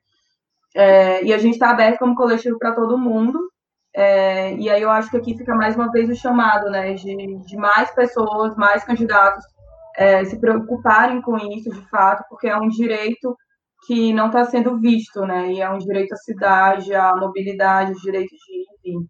É, 0.75 1.25
e 1.25 1.33
a 1.33 1.39
gente 1.39 1.55
está 1.55 1.71
aberto 1.71 1.99
como 1.99 2.15
coletivo 2.15 2.59
para 2.59 2.75
todo 2.75 2.99
mundo. 2.99 3.39
É, 3.95 4.55
e 4.57 4.69
aí 4.69 4.83
eu 4.83 4.91
acho 4.91 5.11
que 5.11 5.17
aqui 5.17 5.37
fica 5.37 5.55
mais 5.55 5.77
uma 5.77 5.91
vez 5.93 6.09
o 6.11 6.15
chamado, 6.15 6.69
né, 6.69 6.95
de, 6.95 7.39
de 7.47 7.57
mais 7.57 7.91
pessoas, 7.95 8.57
mais 8.57 8.83
candidatos 8.83 9.45
é, 9.97 10.25
se 10.25 10.39
preocuparem 10.39 11.23
com 11.23 11.37
isso 11.39 11.71
de 11.71 11.89
fato, 11.89 12.25
porque 12.29 12.49
é 12.49 12.57
um 12.57 12.69
direito 12.69 13.37
que 13.87 14.13
não 14.13 14.27
está 14.27 14.45
sendo 14.45 14.81
visto, 14.81 15.25
né? 15.27 15.53
E 15.53 15.61
é 15.61 15.71
um 15.71 15.79
direito 15.79 16.13
à 16.15 16.17
cidade, 16.17 16.95
à 16.95 17.15
mobilidade, 17.15 17.93
os 17.93 18.01
direitos 18.01 18.37
de 18.39 18.91
ir. 18.91 19.07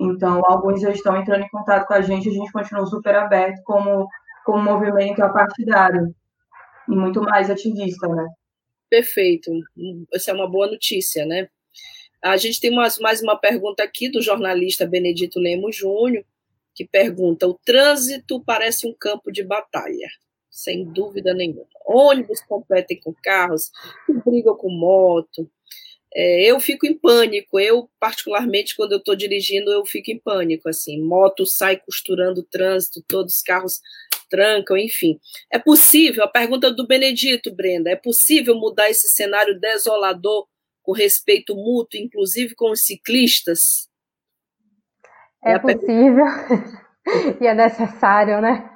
Então, 0.00 0.42
alguns 0.44 0.80
já 0.80 0.90
estão 0.90 1.16
entrando 1.16 1.42
em 1.42 1.48
contato 1.48 1.86
com 1.86 1.94
a 1.94 2.00
gente, 2.00 2.28
a 2.28 2.32
gente 2.32 2.52
continua 2.52 2.86
super 2.86 3.14
aberto 3.14 3.62
como, 3.64 4.06
como 4.44 4.62
movimento 4.62 5.22
apartidário 5.22 6.14
e 6.88 6.94
muito 6.94 7.22
mais 7.22 7.50
ativista, 7.50 8.08
né? 8.08 8.26
Perfeito. 8.90 9.50
Essa 10.12 10.30
é 10.30 10.34
uma 10.34 10.50
boa 10.50 10.66
notícia, 10.66 11.24
né? 11.24 11.48
A 12.22 12.36
gente 12.36 12.60
tem 12.60 12.70
mais, 12.70 12.98
mais 12.98 13.22
uma 13.22 13.36
pergunta 13.36 13.82
aqui 13.82 14.08
do 14.08 14.22
jornalista 14.22 14.86
Benedito 14.86 15.38
Lemos 15.38 15.76
Júnior, 15.76 16.24
que 16.74 16.84
pergunta: 16.84 17.46
o 17.46 17.54
trânsito 17.54 18.42
parece 18.44 18.86
um 18.86 18.92
campo 18.92 19.30
de 19.30 19.42
batalha, 19.42 20.08
sem 20.50 20.84
dúvida 20.84 21.32
nenhuma. 21.34 21.66
Ônibus 21.86 22.40
competem 22.42 22.98
com 23.00 23.14
carros, 23.22 23.70
brigam 24.24 24.56
com 24.56 24.70
moto. 24.70 25.48
É, 26.14 26.44
eu 26.50 26.58
fico 26.58 26.86
em 26.86 26.94
pânico. 26.96 27.60
Eu, 27.60 27.90
particularmente, 28.00 28.74
quando 28.74 28.92
eu 28.92 28.98
estou 28.98 29.14
dirigindo, 29.14 29.70
eu 29.70 29.84
fico 29.84 30.10
em 30.10 30.18
pânico. 30.18 30.68
Assim, 30.68 31.00
moto 31.02 31.44
sai 31.44 31.76
costurando 31.76 32.40
o 32.40 32.44
trânsito, 32.44 33.04
todos 33.06 33.36
os 33.36 33.42
carros 33.42 33.80
trancam, 34.30 34.76
enfim. 34.76 35.20
É 35.52 35.58
possível, 35.58 36.24
a 36.24 36.28
pergunta 36.28 36.70
do 36.70 36.86
Benedito, 36.86 37.54
Brenda, 37.54 37.90
é 37.90 37.96
possível 37.96 38.54
mudar 38.54 38.90
esse 38.90 39.08
cenário 39.08 39.58
desolador 39.60 40.46
com 40.86 40.92
respeito 40.92 41.56
mútuo, 41.56 41.98
inclusive 41.98 42.54
com 42.54 42.70
os 42.70 42.84
ciclistas? 42.84 43.90
É, 45.44 45.54
é 45.54 45.58
possível 45.58 46.24
e 47.40 47.46
é 47.46 47.52
necessário, 47.52 48.40
né? 48.40 48.70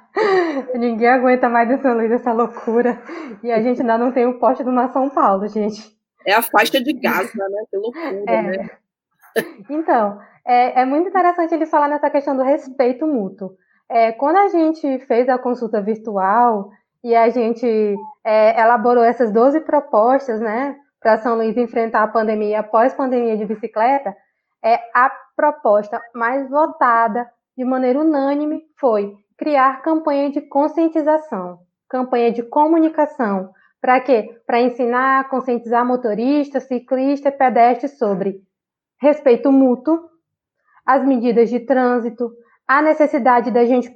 Ninguém 0.75 1.07
aguenta 1.07 1.47
mais 1.47 1.69
dessa 1.69 1.93
luz, 1.93 2.09
dessa 2.09 2.33
loucura. 2.33 3.01
E 3.41 3.49
a 3.49 3.61
gente 3.61 3.79
ainda 3.79 3.97
não 3.97 4.11
tem 4.11 4.25
o 4.25 4.37
poste 4.37 4.61
do 4.61 4.71
São 4.91 5.09
Paulo, 5.09 5.47
gente. 5.47 5.81
É 6.27 6.33
a 6.33 6.41
faixa 6.41 6.83
de 6.83 6.91
Gaza, 6.91 7.31
né? 7.33 7.63
Que 7.69 7.77
loucura, 7.77 8.23
é. 8.27 8.41
né? 8.41 8.69
Então, 9.69 10.19
é, 10.45 10.81
é 10.81 10.85
muito 10.85 11.07
interessante 11.07 11.53
ele 11.53 11.65
falar 11.65 11.87
nessa 11.87 12.09
questão 12.09 12.35
do 12.35 12.43
respeito 12.43 13.07
mútuo. 13.07 13.55
É, 13.89 14.11
quando 14.11 14.35
a 14.35 14.49
gente 14.49 14.99
fez 15.05 15.29
a 15.29 15.37
consulta 15.37 15.81
virtual 15.81 16.71
e 17.01 17.15
a 17.15 17.29
gente 17.29 17.95
é, 18.25 18.59
elaborou 18.59 19.03
essas 19.03 19.31
12 19.31 19.61
propostas, 19.61 20.41
né, 20.41 20.75
para 21.01 21.17
São 21.17 21.35
Luís 21.35 21.57
enfrentar 21.57 22.03
a 22.03 22.07
pandemia 22.07 22.59
após 22.59 22.93
pandemia 22.93 23.35
de 23.35 23.45
bicicleta, 23.45 24.15
é, 24.63 24.79
a 24.93 25.11
proposta 25.35 25.99
mais 26.13 26.47
votada 26.47 27.27
de 27.57 27.65
maneira 27.65 27.99
unânime 27.99 28.61
foi 28.79 29.17
criar 29.35 29.81
campanha 29.81 30.29
de 30.29 30.41
conscientização, 30.41 31.59
campanha 31.89 32.31
de 32.31 32.43
comunicação. 32.43 33.51
Para 33.81 33.99
quê? 33.99 34.39
Para 34.45 34.61
ensinar, 34.61 35.27
conscientizar 35.29 35.83
motoristas, 35.83 36.67
ciclistas 36.67 37.33
e 37.33 37.37
pedestres 37.37 37.97
sobre 37.97 38.39
respeito 39.01 39.51
mútuo, 39.51 39.99
as 40.85 41.03
medidas 41.03 41.49
de 41.49 41.59
trânsito, 41.61 42.31
a 42.67 42.81
necessidade 42.83 43.49
da 43.49 43.65
gente 43.65 43.91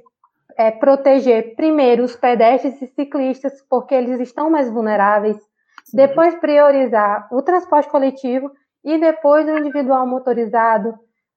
é, 0.56 0.72
proteger 0.72 1.54
primeiro 1.54 2.02
os 2.02 2.16
pedestres 2.16 2.82
e 2.82 2.86
ciclistas, 2.88 3.62
porque 3.70 3.94
eles 3.94 4.18
estão 4.18 4.50
mais 4.50 4.68
vulneráveis, 4.68 5.36
Sim. 5.86 5.96
depois 5.96 6.34
priorizar 6.36 7.28
o 7.32 7.40
transporte 7.42 7.88
coletivo 7.88 8.50
e 8.84 8.98
depois 8.98 9.46
o 9.46 9.58
individual 9.58 10.06
motorizado, 10.06 10.94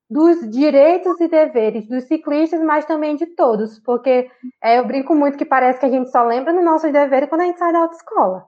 dos 0.10 0.50
direitos 0.50 1.20
e 1.22 1.28
deveres 1.28 1.88
dos 1.88 2.06
ciclistas, 2.06 2.60
mas 2.62 2.84
também 2.86 3.16
de 3.16 3.28
todos, 3.28 3.80
porque 3.80 4.30
é, 4.62 4.80
eu 4.80 4.86
brinco 4.86 5.14
muito 5.14 5.38
que 5.38 5.46
parece 5.46 5.80
que 5.80 5.86
a 5.86 5.90
gente 5.90 6.10
só 6.10 6.24
lembra 6.24 6.52
dos 6.52 6.64
nossos 6.64 6.92
deveres 6.92 7.30
quando 7.30 7.42
a 7.42 7.46
gente 7.46 7.60
sai 7.60 7.72
da 7.72 7.80
autoescola, 7.80 8.46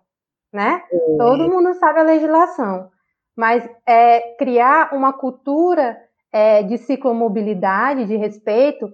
né? 0.51 0.81
É. 0.91 0.98
Todo 1.17 1.50
mundo 1.50 1.74
sabe 1.75 2.00
a 2.00 2.03
legislação, 2.03 2.89
mas 3.36 3.67
é, 3.86 4.36
criar 4.38 4.91
uma 4.91 5.13
cultura 5.13 5.96
é, 6.31 6.63
de 6.63 6.79
ciclomobilidade, 6.79 8.05
de 8.05 8.15
respeito, 8.15 8.91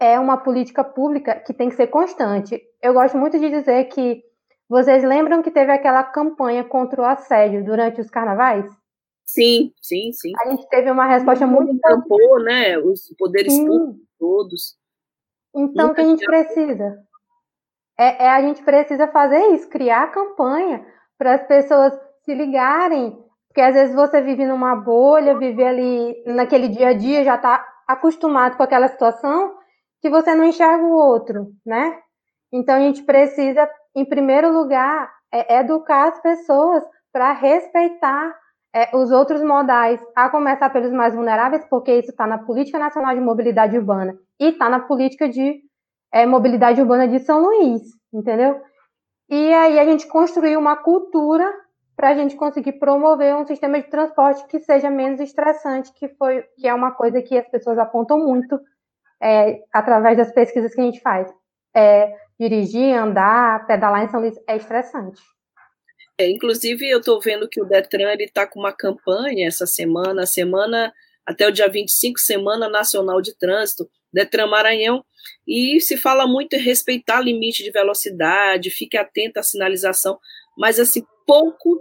é 0.00 0.18
uma 0.18 0.38
política 0.38 0.82
pública 0.82 1.34
que 1.34 1.52
tem 1.52 1.68
que 1.68 1.74
ser 1.74 1.88
constante. 1.88 2.62
Eu 2.82 2.94
gosto 2.94 3.18
muito 3.18 3.38
de 3.38 3.50
dizer 3.50 3.84
que 3.84 4.22
vocês 4.68 5.02
lembram 5.04 5.42
que 5.42 5.50
teve 5.50 5.72
aquela 5.72 6.02
campanha 6.02 6.64
contra 6.64 7.00
o 7.00 7.04
assédio 7.04 7.64
durante 7.64 8.00
os 8.00 8.10
carnavais? 8.10 8.66
Sim, 9.24 9.72
sim, 9.82 10.12
sim. 10.12 10.32
A 10.40 10.50
gente 10.50 10.68
teve 10.68 10.90
uma 10.90 11.06
resposta 11.06 11.46
muito. 11.46 11.72
Encampou, 11.72 12.42
né? 12.42 12.78
Os 12.78 13.12
poderes 13.18 13.52
sim. 13.52 13.66
públicos 13.66 14.06
todos. 14.18 14.76
Então, 15.54 15.90
o 15.90 15.94
que 15.94 16.00
a 16.00 16.04
gente 16.04 16.24
precisa? 16.24 16.98
É, 17.98 18.26
é, 18.26 18.30
a 18.30 18.40
gente 18.42 18.62
precisa 18.62 19.08
fazer 19.08 19.40
isso, 19.54 19.68
criar 19.68 20.12
campanha 20.12 20.86
para 21.18 21.34
as 21.34 21.46
pessoas 21.46 21.92
se 22.24 22.34
ligarem 22.34 23.26
porque 23.56 23.62
às 23.62 23.74
vezes 23.74 23.94
você 23.94 24.20
vive 24.20 24.44
numa 24.44 24.76
bolha, 24.76 25.38
vive 25.38 25.64
ali 25.64 26.22
naquele 26.26 26.68
dia 26.68 26.88
a 26.88 26.92
dia, 26.92 27.24
já 27.24 27.36
está 27.36 27.66
acostumado 27.88 28.54
com 28.54 28.62
aquela 28.62 28.86
situação, 28.86 29.54
que 30.02 30.10
você 30.10 30.34
não 30.34 30.44
enxerga 30.44 30.84
o 30.84 30.92
outro, 30.92 31.46
né? 31.64 31.98
Então 32.52 32.74
a 32.74 32.80
gente 32.80 33.02
precisa, 33.02 33.66
em 33.96 34.04
primeiro 34.04 34.52
lugar, 34.52 35.10
é 35.32 35.58
educar 35.58 36.08
as 36.08 36.20
pessoas 36.20 36.84
para 37.10 37.32
respeitar 37.32 38.36
é, 38.74 38.94
os 38.94 39.10
outros 39.10 39.42
modais, 39.42 39.98
a 40.14 40.28
começar 40.28 40.68
pelos 40.68 40.92
mais 40.92 41.14
vulneráveis, 41.14 41.64
porque 41.70 41.92
isso 41.92 42.10
está 42.10 42.26
na 42.26 42.36
Política 42.36 42.78
Nacional 42.78 43.14
de 43.14 43.22
Mobilidade 43.22 43.78
Urbana 43.78 44.14
e 44.38 44.48
está 44.48 44.68
na 44.68 44.80
Política 44.80 45.26
de 45.26 45.62
é, 46.12 46.26
Mobilidade 46.26 46.80
Urbana 46.80 47.08
de 47.08 47.18
São 47.20 47.40
Luís, 47.40 47.82
entendeu? 48.12 48.60
E 49.30 49.54
aí 49.54 49.78
a 49.78 49.84
gente 49.86 50.06
construiu 50.06 50.60
uma 50.60 50.76
cultura 50.76 51.50
para 51.96 52.10
a 52.10 52.14
gente 52.14 52.36
conseguir 52.36 52.74
promover 52.74 53.34
um 53.34 53.46
sistema 53.46 53.80
de 53.80 53.88
transporte 53.88 54.46
que 54.46 54.60
seja 54.60 54.90
menos 54.90 55.20
estressante, 55.20 55.90
que 55.94 56.08
foi 56.10 56.42
que 56.58 56.68
é 56.68 56.74
uma 56.74 56.92
coisa 56.92 57.22
que 57.22 57.38
as 57.38 57.48
pessoas 57.48 57.78
apontam 57.78 58.18
muito 58.18 58.60
é, 59.22 59.62
através 59.72 60.18
das 60.18 60.30
pesquisas 60.32 60.74
que 60.74 60.80
a 60.82 60.84
gente 60.84 61.00
faz. 61.00 61.32
É, 61.76 62.12
dirigir, 62.40 62.96
andar, 62.96 63.66
pedalar 63.66 64.04
em 64.04 64.08
São 64.08 64.20
Luís 64.20 64.34
é 64.48 64.56
estressante. 64.56 65.20
É, 66.18 66.30
inclusive, 66.30 66.88
eu 66.88 67.00
estou 67.00 67.20
vendo 67.20 67.48
que 67.48 67.60
o 67.60 67.66
Detran 67.66 68.14
está 68.14 68.46
com 68.46 68.58
uma 68.58 68.72
campanha 68.72 69.46
essa 69.46 69.66
semana, 69.66 70.22
a 70.22 70.26
semana 70.26 70.92
até 71.26 71.46
o 71.46 71.50
dia 71.50 71.68
25, 71.68 72.20
Semana 72.20 72.68
Nacional 72.68 73.20
de 73.20 73.36
Trânsito, 73.36 73.90
Detran 74.12 74.46
Maranhão, 74.46 75.04
e 75.46 75.80
se 75.80 75.96
fala 75.96 76.26
muito 76.26 76.54
em 76.54 76.60
respeitar 76.60 77.20
limite 77.20 77.64
de 77.64 77.70
velocidade, 77.70 78.70
fique 78.70 78.96
atento 78.96 79.40
à 79.40 79.42
sinalização, 79.42 80.18
mas 80.56 80.78
assim, 80.78 81.04
pouco 81.26 81.80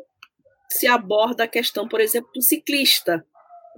se 0.70 0.88
aborda 0.88 1.44
a 1.44 1.48
questão, 1.48 1.88
por 1.88 2.02
exemplo, 2.02 2.30
do 2.34 2.42
ciclista. 2.42 3.24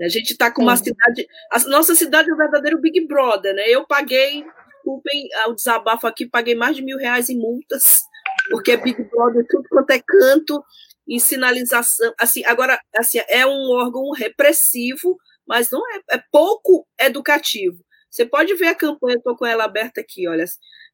A 0.01 0.07
gente 0.07 0.31
está 0.31 0.49
com 0.49 0.61
uma 0.61 0.77
Sim. 0.77 0.85
cidade. 0.85 1.27
A 1.51 1.59
nossa 1.69 1.95
cidade 1.95 2.29
é 2.29 2.33
o 2.33 2.37
verdadeiro 2.37 2.79
Big 2.79 3.05
Brother, 3.05 3.53
né? 3.53 3.63
Eu 3.67 3.85
paguei, 3.85 4.45
desculpem 4.87 5.27
o 5.47 5.53
desabafo 5.53 6.07
aqui, 6.07 6.25
paguei 6.25 6.55
mais 6.55 6.75
de 6.75 6.81
mil 6.81 6.97
reais 6.97 7.29
em 7.29 7.37
multas, 7.37 8.01
porque 8.49 8.77
Big 8.77 9.03
Brother 9.03 9.45
tudo 9.49 9.67
quanto 9.69 9.91
é 9.91 9.99
canto, 9.99 10.63
e 11.07 11.19
sinalização. 11.19 12.13
Assim, 12.19 12.43
agora, 12.45 12.79
assim, 12.95 13.19
é 13.29 13.45
um 13.45 13.71
órgão 13.71 14.11
repressivo, 14.11 15.17
mas 15.47 15.69
não 15.69 15.81
é, 15.93 16.15
é 16.17 16.23
pouco 16.31 16.85
educativo. 16.99 17.77
Você 18.09 18.25
pode 18.25 18.53
ver 18.55 18.67
a 18.67 18.75
campanha, 18.75 19.15
estou 19.15 19.35
com 19.37 19.45
ela 19.45 19.63
aberta 19.63 20.01
aqui, 20.01 20.27
olha. 20.27 20.45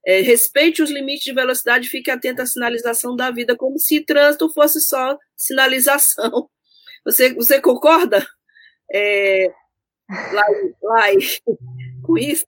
É, 0.06 0.20
respeite 0.22 0.84
os 0.84 0.92
limites 0.92 1.24
de 1.24 1.34
velocidade, 1.34 1.88
fique 1.88 2.12
atento 2.12 2.42
à 2.42 2.46
sinalização 2.46 3.16
da 3.16 3.32
vida, 3.32 3.56
como 3.56 3.80
se 3.80 4.06
trânsito 4.06 4.54
fosse 4.54 4.82
só 4.82 5.18
sinalização. 5.36 6.50
Você, 7.06 7.34
você 7.34 7.60
concorda? 7.60 8.26
É, 8.94 9.48
lá, 10.34 10.46
lá, 10.82 11.08
com 12.04 12.18
isso? 12.18 12.46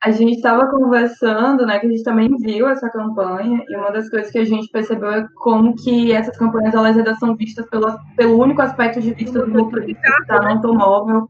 A 0.00 0.12
gente 0.12 0.36
estava 0.36 0.68
conversando, 0.70 1.66
né, 1.66 1.80
que 1.80 1.86
a 1.86 1.90
gente 1.90 2.04
também 2.04 2.28
viu 2.38 2.68
essa 2.68 2.88
campanha, 2.88 3.64
e 3.68 3.76
uma 3.76 3.90
das 3.90 4.08
coisas 4.08 4.30
que 4.30 4.38
a 4.38 4.44
gente 4.44 4.70
percebeu 4.70 5.10
é 5.10 5.26
como 5.36 5.74
que 5.74 6.12
essas 6.12 6.36
campanhas 6.36 6.72
elas 6.72 6.96
ainda 6.96 7.16
são 7.16 7.34
vistas 7.34 7.68
pelo, 7.68 7.98
pelo 8.16 8.40
único 8.40 8.62
aspecto 8.62 9.00
de 9.00 9.12
vista 9.12 9.40
do 9.40 9.48
motorista 9.48 10.00
que 10.00 10.22
está 10.22 10.40
no 10.40 10.48
automóvel, 10.50 11.28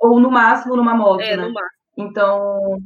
ou 0.00 0.18
no 0.18 0.30
máximo 0.30 0.76
numa 0.76 0.94
moto, 0.94 1.20
é, 1.20 1.36
né? 1.36 1.52
Então, 1.96 2.78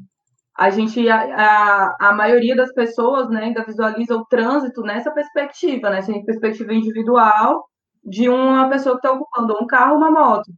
a 0.56 0.70
gente, 0.70 1.08
a, 1.08 1.16
a, 1.16 2.08
a, 2.08 2.12
maioria 2.12 2.56
das 2.56 2.72
pessoas, 2.72 3.28
né, 3.30 3.44
ainda 3.44 3.64
visualiza 3.64 4.16
o 4.16 4.24
trânsito 4.26 4.82
nessa 4.82 5.10
perspectiva, 5.10 5.90
né, 5.90 5.98
essa 5.98 6.12
perspectiva 6.24 6.74
individual 6.74 7.64
de 8.04 8.28
uma 8.28 8.68
pessoa 8.68 8.98
que 8.98 9.06
está 9.06 9.12
ocupando 9.12 9.56
um 9.60 9.66
carro 9.66 9.92
ou 9.92 9.98
uma 9.98 10.10
moto. 10.10 10.50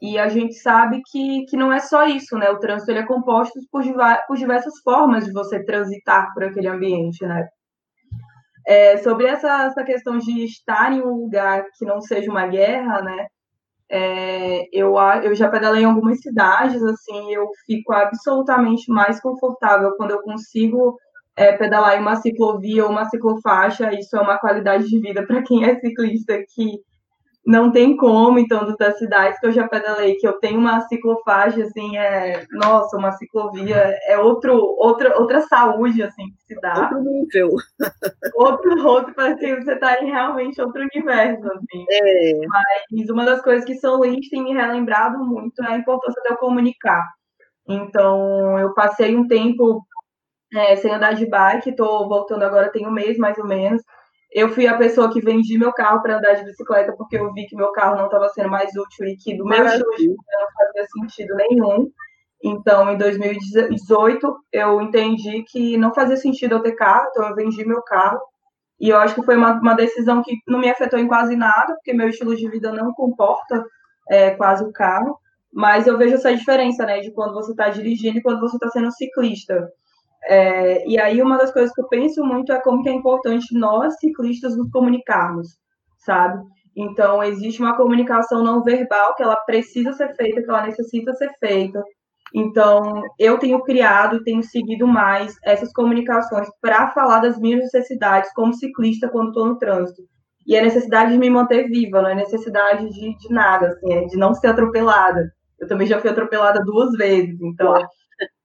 E 0.00 0.18
a 0.18 0.28
gente 0.28 0.54
sabe 0.54 1.00
que, 1.10 1.46
que 1.46 1.56
não 1.56 1.72
é 1.72 1.78
só 1.78 2.06
isso, 2.06 2.36
né? 2.36 2.50
O 2.50 2.58
trânsito 2.58 2.90
ele 2.90 3.00
é 3.00 3.06
composto 3.06 3.58
por, 3.70 3.82
por 4.26 4.36
diversas 4.36 4.74
formas 4.82 5.24
de 5.24 5.32
você 5.32 5.64
transitar 5.64 6.32
por 6.34 6.44
aquele 6.44 6.68
ambiente, 6.68 7.24
né? 7.24 7.48
É, 8.66 8.96
sobre 8.98 9.26
essa, 9.26 9.66
essa 9.66 9.84
questão 9.84 10.18
de 10.18 10.44
estar 10.44 10.92
em 10.92 11.00
um 11.00 11.14
lugar 11.14 11.64
que 11.78 11.84
não 11.84 12.00
seja 12.00 12.30
uma 12.30 12.46
guerra, 12.46 13.00
né? 13.00 13.26
É, 13.88 14.68
eu, 14.72 14.96
eu 15.22 15.34
já 15.34 15.48
pedalei 15.48 15.82
em 15.82 15.86
algumas 15.86 16.20
cidades, 16.20 16.82
assim, 16.82 17.32
eu 17.32 17.48
fico 17.64 17.92
absolutamente 17.92 18.90
mais 18.90 19.20
confortável 19.20 19.96
quando 19.96 20.10
eu 20.10 20.22
consigo 20.22 20.98
é, 21.36 21.52
pedalar 21.52 21.96
em 21.96 22.00
uma 22.00 22.16
ciclovia 22.16 22.84
ou 22.84 22.90
uma 22.90 23.04
ciclofaixa. 23.08 23.94
Isso 23.94 24.16
é 24.16 24.20
uma 24.20 24.38
qualidade 24.38 24.88
de 24.88 24.98
vida 25.00 25.24
para 25.24 25.42
quem 25.42 25.64
é 25.64 25.78
ciclista 25.78 26.42
que 26.54 26.80
não 27.46 27.70
tem 27.70 27.96
como, 27.96 28.40
então, 28.40 28.74
das 28.76 28.98
cidades 28.98 29.38
que 29.38 29.46
eu 29.46 29.52
já 29.52 29.68
pedalei, 29.68 30.16
que 30.16 30.26
eu 30.26 30.32
tenho 30.40 30.58
uma 30.58 30.80
ciclofaixa, 30.88 31.62
assim, 31.62 31.96
é, 31.96 32.44
nossa, 32.50 32.96
uma 32.96 33.12
ciclovia, 33.12 33.96
é 34.08 34.18
outro, 34.18 34.52
outra, 34.78 35.16
outra 35.16 35.40
saúde, 35.42 36.02
assim, 36.02 36.24
que 36.24 36.54
se 36.54 36.60
dá. 36.60 36.74
Outro 36.82 37.00
nível. 37.04 37.50
Outro, 38.34 38.86
outro, 38.86 39.14
parece 39.14 39.38
que 39.38 39.62
você 39.62 39.74
está 39.74 40.02
em 40.02 40.10
realmente 40.10 40.60
outro 40.60 40.82
universo, 40.82 41.46
assim. 41.46 41.84
É. 41.88 42.32
Mas 42.90 43.10
uma 43.10 43.24
das 43.24 43.40
coisas 43.40 43.64
que 43.64 43.76
São 43.76 43.98
Luís 43.98 44.28
tem 44.28 44.42
me 44.42 44.52
relembrado 44.52 45.24
muito 45.24 45.62
é 45.62 45.68
a 45.68 45.78
importância 45.78 46.20
de 46.22 46.30
eu 46.30 46.36
comunicar. 46.38 47.04
Então, 47.68 48.58
eu 48.58 48.74
passei 48.74 49.16
um 49.16 49.26
tempo 49.28 49.86
é, 50.52 50.74
sem 50.74 50.92
andar 50.92 51.14
de 51.14 51.26
bike, 51.26 51.70
estou 51.70 52.08
voltando 52.08 52.42
agora, 52.42 52.72
tem 52.72 52.86
um 52.88 52.92
mês, 52.92 53.16
mais 53.18 53.38
ou 53.38 53.46
menos, 53.46 53.82
eu 54.36 54.50
fui 54.50 54.66
a 54.66 54.76
pessoa 54.76 55.10
que 55.10 55.18
vendi 55.18 55.56
meu 55.56 55.72
carro 55.72 56.02
para 56.02 56.18
andar 56.18 56.34
de 56.34 56.44
bicicleta 56.44 56.92
porque 56.94 57.16
eu 57.16 57.32
vi 57.32 57.46
que 57.46 57.56
meu 57.56 57.72
carro 57.72 57.96
não 57.96 58.04
estava 58.04 58.28
sendo 58.28 58.50
mais 58.50 58.68
útil 58.76 59.06
e 59.06 59.16
que 59.16 59.34
do 59.34 59.46
meu 59.46 59.64
estilo 59.64 59.90
de 59.92 60.08
vida 60.08 60.14
não 60.14 60.48
fazia 60.52 60.86
sentido 60.92 61.34
nenhum. 61.36 61.90
Então, 62.44 62.90
em 62.92 62.98
2018, 62.98 64.36
eu 64.52 64.82
entendi 64.82 65.42
que 65.50 65.78
não 65.78 65.94
fazia 65.94 66.18
sentido 66.18 66.56
eu 66.56 66.62
ter 66.62 66.72
carro, 66.72 67.08
então 67.08 67.26
eu 67.26 67.34
vendi 67.34 67.64
meu 67.64 67.80
carro. 67.80 68.20
E 68.78 68.90
eu 68.90 68.98
acho 68.98 69.14
que 69.14 69.22
foi 69.22 69.38
uma, 69.38 69.58
uma 69.58 69.74
decisão 69.74 70.22
que 70.22 70.36
não 70.46 70.58
me 70.58 70.68
afetou 70.68 70.98
em 70.98 71.08
quase 71.08 71.34
nada, 71.34 71.72
porque 71.74 71.94
meu 71.94 72.10
estilo 72.10 72.36
de 72.36 72.46
vida 72.50 72.70
não 72.70 72.92
comporta 72.92 73.64
é, 74.10 74.32
quase 74.32 74.62
o 74.62 74.70
carro. 74.70 75.18
Mas 75.50 75.86
eu 75.86 75.96
vejo 75.96 76.16
essa 76.16 76.36
diferença, 76.36 76.84
né, 76.84 77.00
de 77.00 77.10
quando 77.10 77.32
você 77.32 77.52
está 77.52 77.70
dirigindo 77.70 78.18
e 78.18 78.22
quando 78.22 78.40
você 78.40 78.56
está 78.56 78.68
sendo 78.68 78.92
ciclista. 78.92 79.66
É, 80.28 80.86
e 80.88 80.98
aí 80.98 81.22
uma 81.22 81.38
das 81.38 81.52
coisas 81.52 81.72
que 81.72 81.80
eu 81.80 81.88
penso 81.88 82.24
muito 82.24 82.52
é 82.52 82.60
como 82.60 82.82
que 82.82 82.88
é 82.88 82.92
importante 82.92 83.56
nós, 83.56 83.96
ciclistas, 83.98 84.56
nos 84.56 84.70
comunicarmos, 84.70 85.56
sabe? 85.98 86.42
Então, 86.76 87.22
existe 87.22 87.60
uma 87.60 87.76
comunicação 87.76 88.42
não 88.42 88.62
verbal 88.62 89.14
que 89.14 89.22
ela 89.22 89.36
precisa 89.36 89.92
ser 89.92 90.14
feita, 90.14 90.42
que 90.42 90.50
ela 90.50 90.66
necessita 90.66 91.14
ser 91.14 91.30
feita. 91.40 91.82
Então, 92.34 93.02
eu 93.18 93.38
tenho 93.38 93.62
criado 93.62 94.16
e 94.16 94.24
tenho 94.24 94.42
seguido 94.42 94.86
mais 94.86 95.34
essas 95.44 95.72
comunicações 95.72 96.48
para 96.60 96.90
falar 96.90 97.20
das 97.20 97.38
minhas 97.38 97.60
necessidades 97.60 98.30
como 98.34 98.52
ciclista 98.52 99.08
quando 99.08 99.28
estou 99.28 99.46
no 99.46 99.58
trânsito. 99.58 100.02
E 100.46 100.56
a 100.56 100.62
necessidade 100.62 101.12
de 101.12 101.18
me 101.18 101.30
manter 101.30 101.66
viva, 101.68 102.02
não 102.02 102.10
é 102.10 102.14
necessidade 102.14 102.88
de, 102.90 103.16
de 103.16 103.32
nada, 103.32 103.68
assim, 103.68 103.92
é 103.92 104.04
de 104.04 104.16
não 104.16 104.34
ser 104.34 104.48
atropelada. 104.48 105.32
Eu 105.58 105.66
também 105.66 105.86
já 105.86 105.98
fui 105.98 106.10
atropelada 106.10 106.60
duas 106.62 106.92
vezes, 106.92 107.40
então 107.40 107.74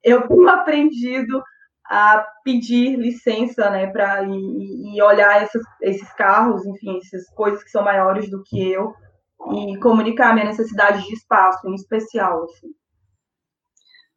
eu 0.03 0.27
tenho 0.27 0.47
aprendido 0.49 1.43
a 1.93 2.25
pedir 2.41 2.95
licença, 2.95 3.69
né, 3.69 3.85
para 3.85 4.23
e, 4.23 4.95
e, 4.95 5.01
olhar 5.01 5.43
esses, 5.43 6.13
carros, 6.13 6.65
enfim, 6.65 6.97
essas 6.99 7.29
coisas 7.31 7.61
que 7.61 7.69
são 7.69 7.83
maiores 7.83 8.29
do 8.29 8.41
que 8.43 8.71
eu 8.71 8.93
e 9.53 9.77
comunicar 9.77 10.33
minha 10.33 10.45
necessidade 10.45 11.05
de 11.05 11.13
espaço, 11.13 11.67
em 11.67 11.75
especial. 11.75 12.45
Assim. 12.45 12.69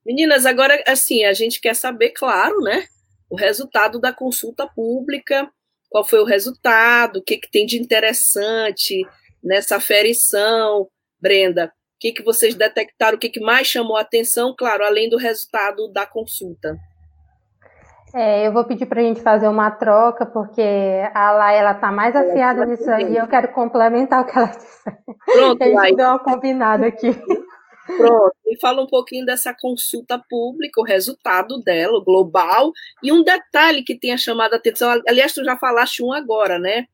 Meninas, 0.07 0.47
agora 0.47 0.81
assim 0.87 1.25
a 1.25 1.33
gente 1.33 1.61
quer 1.61 1.75
saber, 1.75 2.11
claro, 2.11 2.61
né, 2.61 2.87
o 3.29 3.35
resultado 3.35 3.99
da 3.99 4.13
consulta 4.13 4.69
pública, 4.69 5.51
qual 5.91 6.05
foi 6.05 6.21
o 6.21 6.25
resultado, 6.25 7.17
o 7.17 7.25
que, 7.25 7.39
que 7.39 7.51
tem 7.51 7.67
de 7.67 7.77
interessante 7.77 9.05
nessa 9.43 9.77
aferição, 9.77 10.89
Brenda. 11.21 11.73
O 11.97 11.99
que, 11.99 12.13
que 12.13 12.23
vocês 12.23 12.55
detectaram, 12.55 13.17
o 13.17 13.21
que, 13.21 13.31
que 13.31 13.41
mais 13.41 13.67
chamou 13.67 13.97
a 13.97 14.03
atenção, 14.03 14.55
claro, 14.57 14.85
além 14.85 15.09
do 15.09 15.17
resultado 15.17 15.89
da 15.89 16.07
consulta? 16.07 16.79
É, 18.15 18.47
eu 18.47 18.53
vou 18.53 18.65
pedir 18.65 18.87
para 18.87 19.01
a 19.01 19.05
gente 19.05 19.21
fazer 19.21 19.49
uma 19.49 19.73
troca, 19.73 20.25
porque 20.25 20.63
a 21.13 21.33
Lai 21.33 21.59
ela 21.59 21.73
está 21.73 21.91
mais 21.91 22.15
afiada 22.15 22.65
nisso 22.65 22.89
aí 22.89 23.13
e 23.13 23.17
eu 23.17 23.27
quero 23.27 23.49
complementar 23.49 24.23
o 24.23 24.25
que 24.25 24.39
ela 24.39 24.47
disse. 24.47 24.85
Pronto, 25.27 25.61
a 25.63 25.67
gente 25.67 25.75
Lai. 25.75 25.95
deu 25.97 26.07
uma 26.07 26.19
combinada 26.21 26.87
aqui. 26.87 27.11
Pronto, 27.87 28.33
me 28.47 28.59
fala 28.61 28.83
um 28.83 28.87
pouquinho 28.87 29.27
dessa 29.27 29.53
consulta 29.53 30.17
pública, 30.31 30.81
o 30.81 30.85
resultado 30.85 31.61
dela, 31.61 31.99
o 31.99 32.05
global, 32.05 32.71
e 33.03 33.11
um 33.11 33.25
detalhe 33.25 33.83
que 33.83 33.99
tenha 33.99 34.17
chamado 34.17 34.55
a 34.55 34.57
atenção. 34.59 34.91
Aliás, 35.09 35.33
tu 35.33 35.45
já 35.45 35.57
falaste 35.57 36.01
um 36.01 36.13
agora, 36.13 36.57
né? 36.57 36.87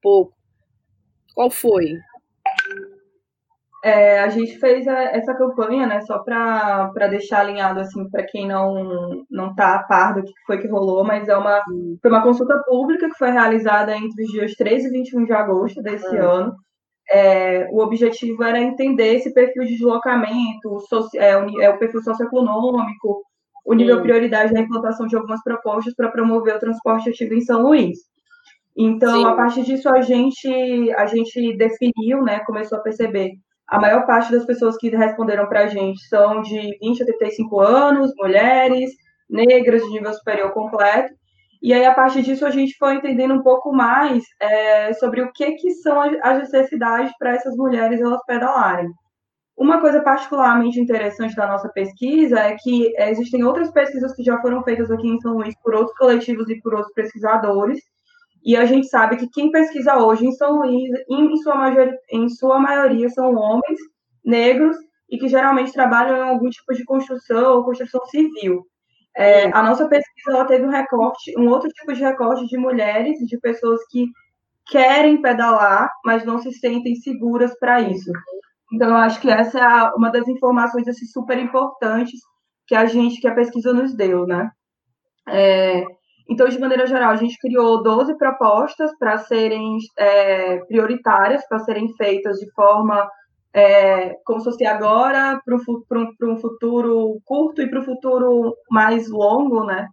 Pouco. 0.00 0.32
Qual 1.34 1.50
foi? 1.50 1.98
É, 3.84 4.18
a 4.20 4.28
gente 4.28 4.58
fez 4.58 4.88
a, 4.88 5.02
essa 5.16 5.34
campanha, 5.34 5.86
né, 5.86 6.00
só 6.00 6.18
para 6.18 7.06
deixar 7.08 7.40
alinhado, 7.40 7.78
assim, 7.78 8.08
para 8.10 8.24
quem 8.24 8.48
não 8.48 9.24
não 9.30 9.50
está 9.50 9.76
a 9.76 9.82
par 9.84 10.14
do 10.14 10.24
que 10.24 10.32
foi 10.46 10.58
que 10.58 10.66
rolou, 10.66 11.04
mas 11.04 11.28
é 11.28 11.36
uma, 11.36 11.62
foi 12.02 12.10
uma 12.10 12.22
consulta 12.22 12.60
pública 12.66 13.08
que 13.08 13.16
foi 13.16 13.30
realizada 13.30 13.96
entre 13.96 14.24
os 14.24 14.30
dias 14.32 14.52
13 14.54 14.88
e 14.88 14.90
21 14.90 15.24
de 15.24 15.32
agosto 15.32 15.80
desse 15.80 16.16
é. 16.16 16.20
ano. 16.20 16.54
É, 17.10 17.68
o 17.70 17.78
objetivo 17.78 18.42
era 18.42 18.60
entender 18.60 19.14
esse 19.14 19.32
perfil 19.32 19.64
de 19.64 19.76
deslocamento, 19.76 20.68
o, 20.68 20.80
é, 21.16 21.36
o, 21.36 21.60
é, 21.62 21.70
o 21.70 21.78
perfil 21.78 22.02
socioeconômico, 22.02 23.22
o 23.64 23.74
nível 23.74 23.96
de 23.96 24.02
prioridade 24.02 24.52
da 24.52 24.60
implantação 24.60 25.06
de 25.06 25.16
algumas 25.16 25.42
propostas 25.42 25.94
para 25.94 26.10
promover 26.10 26.56
o 26.56 26.60
transporte 26.60 27.10
ativo 27.10 27.34
em 27.34 27.40
São 27.40 27.62
Luís. 27.62 27.98
Então, 28.76 29.20
Sim. 29.20 29.26
a 29.26 29.34
partir 29.34 29.62
disso, 29.64 29.88
a 29.88 30.00
gente, 30.00 30.92
a 30.92 31.06
gente 31.06 31.56
definiu, 31.56 32.22
né, 32.22 32.40
começou 32.40 32.78
a 32.78 32.82
perceber 32.82 33.32
a 33.68 33.78
maior 33.78 34.06
parte 34.06 34.32
das 34.32 34.46
pessoas 34.46 34.76
que 34.78 34.88
responderam 34.88 35.46
para 35.46 35.64
a 35.64 35.66
gente 35.66 36.00
são 36.08 36.40
de 36.40 36.78
20 36.80 37.02
a 37.02 37.06
35 37.06 37.60
anos, 37.60 38.12
mulheres, 38.16 38.90
negras 39.28 39.82
de 39.82 39.90
nível 39.90 40.12
superior 40.14 40.52
completo. 40.52 41.12
E 41.60 41.74
aí, 41.74 41.84
a 41.84 41.92
partir 41.92 42.22
disso, 42.22 42.46
a 42.46 42.50
gente 42.50 42.76
foi 42.78 42.94
entendendo 42.94 43.34
um 43.34 43.42
pouco 43.42 43.72
mais 43.72 44.24
é, 44.40 44.92
sobre 44.94 45.20
o 45.20 45.30
que, 45.32 45.52
que 45.52 45.72
são 45.72 46.00
as 46.00 46.38
necessidades 46.38 47.12
para 47.18 47.34
essas 47.34 47.56
mulheres 47.56 48.00
elas 48.00 48.24
pedalarem. 48.26 48.88
Uma 49.56 49.80
coisa 49.80 50.00
particularmente 50.00 50.80
interessante 50.80 51.34
da 51.34 51.48
nossa 51.48 51.68
pesquisa 51.68 52.38
é 52.38 52.56
que 52.56 52.94
existem 52.96 53.42
outras 53.42 53.72
pesquisas 53.72 54.14
que 54.14 54.22
já 54.22 54.40
foram 54.40 54.62
feitas 54.62 54.88
aqui 54.88 55.08
em 55.08 55.20
São 55.20 55.34
Luís 55.34 55.54
por 55.62 55.74
outros 55.74 55.96
coletivos 55.98 56.48
e 56.48 56.60
por 56.60 56.74
outros 56.74 56.94
pesquisadores, 56.94 57.80
e 58.48 58.56
a 58.56 58.64
gente 58.64 58.88
sabe 58.88 59.18
que 59.18 59.28
quem 59.28 59.50
pesquisa 59.50 59.98
hoje 59.98 60.26
em 60.26 60.32
São 60.32 60.60
Luís, 60.60 60.90
em 61.06 61.36
sua, 61.36 61.54
maioria, 61.54 61.98
em 62.10 62.28
sua 62.30 62.58
maioria, 62.58 63.10
são 63.10 63.34
homens 63.34 63.78
negros 64.24 64.74
e 65.10 65.18
que 65.18 65.28
geralmente 65.28 65.70
trabalham 65.70 66.16
em 66.16 66.30
algum 66.30 66.48
tipo 66.48 66.72
de 66.72 66.82
construção 66.84 67.56
ou 67.56 67.64
construção 67.64 68.04
civil. 68.06 68.66
É, 69.14 69.54
a 69.54 69.62
nossa 69.62 69.86
pesquisa 69.86 70.30
ela 70.30 70.46
teve 70.46 70.64
um 70.64 70.70
recorte, 70.70 71.38
um 71.38 71.48
outro 71.48 71.68
tipo 71.68 71.92
de 71.92 72.00
recorte 72.00 72.46
de 72.46 72.56
mulheres, 72.56 73.18
de 73.18 73.38
pessoas 73.38 73.80
que, 73.90 74.06
querem 74.70 75.20
pedalar, 75.20 75.90
mas 76.02 76.24
não 76.24 76.38
se 76.38 76.50
sentem 76.52 76.94
seguras 76.96 77.58
para 77.58 77.80
isso. 77.82 78.10
Então, 78.72 78.88
eu 78.88 78.96
acho 78.96 79.20
que 79.20 79.30
essa 79.30 79.58
é 79.58 79.90
uma 79.94 80.10
das 80.10 80.26
informações 80.26 80.86
assim, 80.88 81.06
super 81.06 81.38
importantes 81.38 82.20
que 82.66 82.74
a 82.74 82.86
gente, 82.86 83.20
que 83.20 83.28
a 83.28 83.34
pesquisa 83.34 83.72
nos 83.72 83.94
deu, 83.94 84.26
né? 84.26 84.50
É, 85.26 85.84
então, 86.28 86.46
de 86.46 86.58
maneira 86.58 86.86
geral, 86.86 87.10
a 87.10 87.16
gente 87.16 87.38
criou 87.38 87.82
12 87.82 88.16
propostas 88.18 88.90
para 88.98 89.16
serem 89.18 89.78
é, 89.96 90.58
prioritárias, 90.66 91.46
para 91.48 91.60
serem 91.60 91.88
feitas 91.96 92.38
de 92.38 92.50
forma 92.52 93.08
é, 93.54 94.14
como 94.26 94.38
se 94.38 94.44
fosse 94.44 94.66
agora, 94.66 95.40
para 95.42 95.56
um, 95.56 96.32
um 96.32 96.36
futuro 96.36 97.18
curto 97.24 97.62
e 97.62 97.70
para 97.70 97.80
o 97.80 97.84
futuro 97.84 98.54
mais 98.70 99.08
longo, 99.08 99.64
né? 99.64 99.88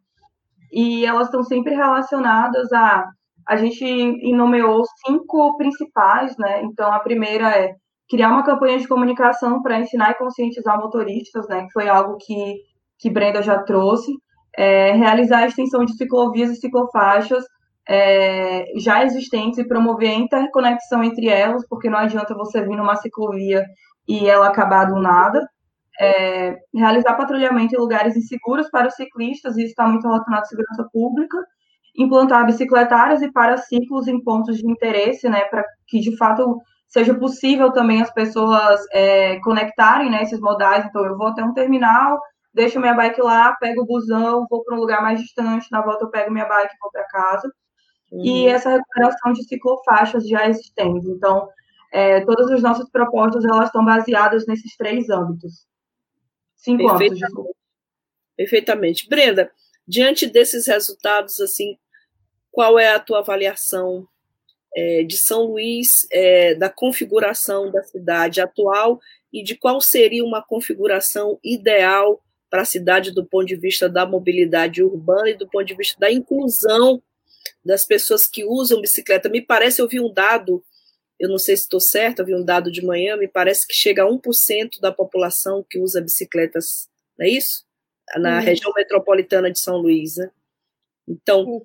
E 0.73 1.05
elas 1.05 1.27
estão 1.27 1.43
sempre 1.43 1.73
relacionadas 1.73 2.71
a. 2.73 3.05
A 3.47 3.55
gente 3.57 4.33
nomeou 4.33 4.83
cinco 5.05 5.55
principais, 5.55 6.35
né? 6.37 6.63
Então, 6.63 6.91
a 6.91 6.99
primeira 6.99 7.49
é 7.49 7.75
criar 8.09 8.29
uma 8.29 8.43
campanha 8.43 8.79
de 8.79 8.87
comunicação 8.87 9.61
para 9.61 9.79
ensinar 9.79 10.11
e 10.11 10.15
conscientizar 10.15 10.79
motoristas, 10.79 11.47
né? 11.47 11.63
Que 11.63 11.71
foi 11.71 11.87
algo 11.87 12.17
que, 12.17 12.55
que 12.99 13.09
Brenda 13.09 13.41
já 13.43 13.61
trouxe 13.63 14.11
é, 14.57 14.91
realizar 14.93 15.39
a 15.39 15.47
extensão 15.47 15.83
de 15.85 15.95
ciclovias 15.95 16.51
e 16.51 16.55
ciclofaixas 16.55 17.43
é, 17.87 18.65
já 18.77 19.03
existentes 19.03 19.59
e 19.59 19.67
promover 19.67 20.09
a 20.09 20.15
interconexão 20.15 21.03
entre 21.03 21.27
elas, 21.27 21.67
porque 21.67 21.89
não 21.89 21.99
adianta 21.99 22.33
você 22.33 22.61
vir 22.61 22.75
numa 22.75 22.95
ciclovia 22.95 23.65
e 24.07 24.27
ela 24.27 24.47
acabar 24.47 24.85
do 24.85 24.99
nada. 24.99 25.47
É, 25.99 26.57
realizar 26.73 27.13
patrulhamento 27.13 27.75
em 27.75 27.79
lugares 27.79 28.17
inseguros 28.17 28.69
para 28.69 28.87
os 28.87 28.95
ciclistas, 28.95 29.55
isso 29.55 29.67
está 29.67 29.87
muito 29.87 30.07
relacionado 30.07 30.41
à 30.41 30.45
segurança 30.45 30.87
pública. 30.91 31.37
Implantar 31.97 32.45
bicicletárias 32.45 33.21
e 33.21 33.31
paraciclos 33.31 34.07
em 34.07 34.21
pontos 34.21 34.57
de 34.57 34.69
interesse, 34.69 35.29
né, 35.29 35.45
para 35.45 35.63
que 35.87 35.99
de 35.99 36.17
fato 36.17 36.59
seja 36.87 37.13
possível 37.13 37.71
também 37.71 38.01
as 38.01 38.11
pessoas 38.13 38.81
é, 38.91 39.39
conectarem 39.39 40.09
né, 40.09 40.23
esses 40.23 40.39
modais. 40.39 40.85
Então, 40.85 41.05
eu 41.05 41.17
vou 41.17 41.27
até 41.27 41.43
um 41.43 41.53
terminal, 41.53 42.19
deixo 42.55 42.79
minha 42.79 42.93
bike 42.93 43.21
lá, 43.21 43.53
pego 43.59 43.81
o 43.81 43.85
busão, 43.85 44.47
vou 44.49 44.63
para 44.63 44.75
um 44.75 44.79
lugar 44.79 45.01
mais 45.01 45.19
distante, 45.19 45.67
na 45.71 45.81
volta 45.81 46.05
eu 46.05 46.09
pego 46.09 46.31
minha 46.31 46.45
bike 46.45 46.73
e 46.73 46.77
vou 46.81 46.89
para 46.89 47.03
casa. 47.07 47.53
Uhum. 48.11 48.25
E 48.25 48.47
essa 48.47 48.69
recuperação 48.69 49.33
de 49.33 49.43
ciclofaixas 49.43 50.27
já 50.27 50.47
existentes. 50.47 51.05
Então, 51.05 51.49
é, 51.91 52.21
todas 52.21 52.49
as 52.51 52.61
nossas 52.61 52.89
propostas 52.89 53.43
elas 53.43 53.65
estão 53.65 53.83
baseadas 53.83 54.47
nesses 54.47 54.75
três 54.77 55.09
âmbitos. 55.09 55.67
Cinco 56.55 56.87
âmbitos, 56.87 57.19
desculpa. 57.19 57.51
Perfeitamente. 58.37 59.07
Brenda, 59.09 59.51
diante 59.85 60.25
desses 60.25 60.67
resultados, 60.67 61.39
assim, 61.41 61.77
qual 62.51 62.79
é 62.79 62.95
a 62.95 62.99
tua 62.99 63.19
avaliação 63.19 64.07
é, 64.75 65.03
de 65.03 65.17
São 65.17 65.43
Luís, 65.43 66.07
é, 66.09 66.55
da 66.55 66.69
configuração 66.69 67.69
da 67.69 67.83
cidade 67.83 68.39
atual 68.39 68.99
e 69.31 69.43
de 69.43 69.55
qual 69.55 69.81
seria 69.81 70.23
uma 70.23 70.41
configuração 70.41 71.37
ideal 71.43 72.21
para 72.55 72.61
a 72.61 72.65
cidade 72.65 73.11
do 73.11 73.25
ponto 73.25 73.47
de 73.47 73.57
vista 73.57 73.89
da 73.89 74.05
mobilidade 74.05 74.81
urbana 74.81 75.29
e 75.29 75.37
do 75.37 75.45
ponto 75.45 75.65
de 75.65 75.75
vista 75.75 75.99
da 75.99 76.09
inclusão 76.09 77.03
das 77.65 77.83
pessoas 77.83 78.25
que 78.25 78.45
usam 78.45 78.79
bicicleta. 78.79 79.27
Me 79.27 79.41
parece, 79.41 79.81
eu 79.81 79.89
vi 79.89 79.99
um 79.99 80.09
dado, 80.09 80.63
eu 81.19 81.27
não 81.27 81.37
sei 81.37 81.57
se 81.57 81.63
estou 81.63 81.81
certo, 81.81 82.19
eu 82.19 82.25
vi 82.25 82.33
um 82.33 82.45
dado 82.45 82.71
de 82.71 82.81
manhã, 82.81 83.17
me 83.17 83.27
parece 83.27 83.67
que 83.67 83.73
chega 83.73 84.03
a 84.03 84.07
1% 84.07 84.79
da 84.79 84.89
população 84.89 85.65
que 85.69 85.77
usa 85.77 85.99
bicicletas, 85.99 86.87
não 87.19 87.25
é 87.25 87.29
isso? 87.29 87.65
Na 88.15 88.39
região 88.39 88.71
metropolitana 88.73 89.51
de 89.51 89.59
São 89.59 89.75
Luís. 89.75 90.15
Né? 90.15 90.31
Então, 91.05 91.61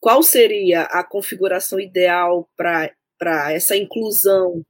qual 0.00 0.24
seria 0.24 0.82
a 0.86 1.04
configuração 1.04 1.78
ideal 1.78 2.50
para 2.56 3.52
essa 3.52 3.76
inclusão? 3.76 4.66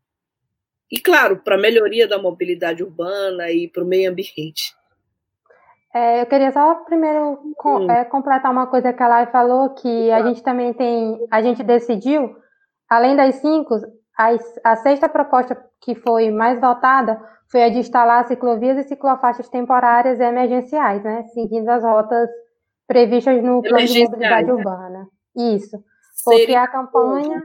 E, 0.91 1.01
claro, 1.01 1.39
para 1.39 1.55
a 1.55 1.59
melhoria 1.59 2.07
da 2.07 2.19
mobilidade 2.19 2.83
urbana 2.83 3.51
e 3.51 3.69
para 3.69 3.83
o 3.83 3.87
meio 3.87 4.11
ambiente. 4.11 4.75
É, 5.95 6.23
eu 6.23 6.27
queria 6.27 6.51
só 6.53 6.77
primeiro 6.77 7.39
com, 7.57 7.91
é, 7.91 8.05
completar 8.05 8.51
uma 8.51 8.67
coisa 8.67 8.93
que 8.93 9.03
a 9.03 9.09
Lai 9.09 9.27
falou, 9.27 9.75
que 9.75 10.11
a 10.11 10.23
gente 10.23 10.43
também 10.43 10.73
tem, 10.73 11.19
a 11.31 11.43
gente 11.43 11.63
decidiu, 11.63 12.35
além 12.89 13.15
das 13.15 13.37
cinco, 13.37 13.75
a, 14.17 14.31
a 14.65 14.77
sexta 14.77 15.07
proposta 15.07 15.55
que 15.83 15.95
foi 15.95 16.31
mais 16.31 16.59
votada 16.59 17.21
foi 17.51 17.65
a 17.65 17.69
de 17.69 17.79
instalar 17.79 18.27
ciclovias 18.27 18.79
e 18.79 18.89
ciclofaixas 18.89 19.51
temporárias 19.51 20.19
e 20.19 20.23
emergenciais, 20.23 21.05
né, 21.05 21.25
seguindo 21.35 21.69
as 21.69 21.83
rotas 21.83 22.31
previstas 22.87 23.43
no 23.43 23.61
plano 23.61 23.87
de 23.87 24.05
mobilidade 24.05 24.47
né? 24.47 24.53
urbana. 24.55 25.07
Isso, 25.37 25.77
porque 26.25 26.41
Seria 26.41 26.63
a 26.63 26.69
campanha... 26.69 27.43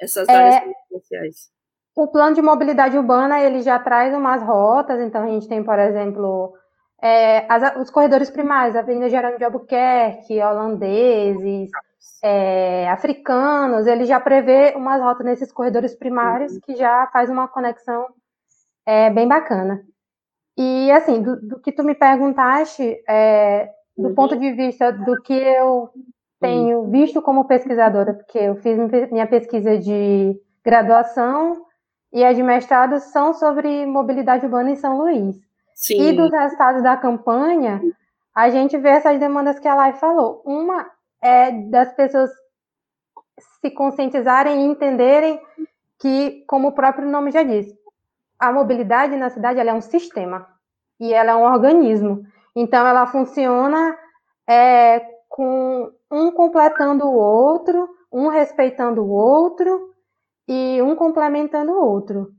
Essas 0.00 0.26
áreas 0.26 0.54
é, 0.54 0.64
emergenciais. 0.64 1.50
O 1.94 2.08
plano 2.08 2.34
de 2.34 2.40
mobilidade 2.40 2.96
urbana, 2.96 3.38
ele 3.38 3.60
já 3.60 3.78
traz 3.78 4.14
umas 4.14 4.42
rotas, 4.42 4.98
então 4.98 5.24
a 5.24 5.26
gente 5.26 5.46
tem, 5.46 5.62
por 5.62 5.78
exemplo 5.78 6.54
é, 7.02 7.46
as, 7.48 7.76
os 7.76 7.90
corredores 7.90 8.30
primários, 8.30 8.76
Avenida 8.76 9.08
Gerônimo 9.08 9.38
de 9.38 9.44
Albuquerque, 9.44 10.42
holandeses, 10.42 11.70
é, 12.22 12.88
africanos, 12.90 13.86
ele 13.86 14.04
já 14.04 14.20
prevê 14.20 14.74
umas 14.76 15.00
rotas 15.00 15.24
nesses 15.24 15.52
corredores 15.52 15.94
primários 15.94 16.58
que 16.58 16.74
já 16.76 17.08
faz 17.12 17.30
uma 17.30 17.48
conexão 17.48 18.06
é, 18.86 19.10
bem 19.10 19.26
bacana. 19.26 19.82
E, 20.56 20.90
assim, 20.92 21.22
do, 21.22 21.36
do 21.40 21.60
que 21.60 21.72
tu 21.72 21.82
me 21.82 21.94
perguntaste, 21.94 23.02
é, 23.08 23.70
do 23.96 24.08
uhum. 24.08 24.14
ponto 24.14 24.36
de 24.36 24.52
vista 24.52 24.92
do 24.92 25.20
que 25.22 25.32
eu 25.32 25.88
tenho 26.40 26.90
visto 26.90 27.22
como 27.22 27.46
pesquisadora, 27.46 28.14
porque 28.14 28.38
eu 28.38 28.56
fiz 28.56 28.76
minha 29.10 29.26
pesquisa 29.26 29.78
de 29.78 30.38
graduação 30.64 31.64
e 32.12 32.24
a 32.24 32.32
de 32.32 32.42
mestrado 32.42 32.98
são 32.98 33.32
sobre 33.32 33.86
mobilidade 33.86 34.44
urbana 34.44 34.70
em 34.70 34.76
São 34.76 34.98
Luís. 34.98 35.36
Sim. 35.80 36.08
E 36.08 36.12
dos 36.12 36.30
resultados 36.30 36.82
da 36.82 36.94
campanha, 36.94 37.80
a 38.34 38.50
gente 38.50 38.76
vê 38.76 38.90
essas 38.90 39.18
demandas 39.18 39.58
que 39.58 39.66
a 39.66 39.74
Lai 39.74 39.94
falou. 39.94 40.42
Uma 40.44 40.86
é 41.22 41.50
das 41.50 41.90
pessoas 41.94 42.30
se 43.62 43.70
conscientizarem 43.70 44.60
e 44.60 44.66
entenderem 44.66 45.40
que, 45.98 46.44
como 46.46 46.68
o 46.68 46.72
próprio 46.72 47.08
nome 47.08 47.30
já 47.30 47.42
diz, 47.42 47.66
a 48.38 48.52
mobilidade 48.52 49.16
na 49.16 49.30
cidade 49.30 49.58
é 49.58 49.72
um 49.72 49.80
sistema 49.80 50.46
e 51.00 51.14
ela 51.14 51.30
é 51.30 51.36
um 51.36 51.50
organismo. 51.50 52.24
Então, 52.54 52.86
ela 52.86 53.06
funciona 53.06 53.96
é, 54.46 55.00
com 55.30 55.90
um 56.10 56.30
completando 56.30 57.06
o 57.06 57.14
outro, 57.14 57.88
um 58.12 58.28
respeitando 58.28 59.02
o 59.02 59.08
outro 59.08 59.94
e 60.46 60.82
um 60.82 60.94
complementando 60.94 61.72
o 61.72 61.82
outro. 61.82 62.34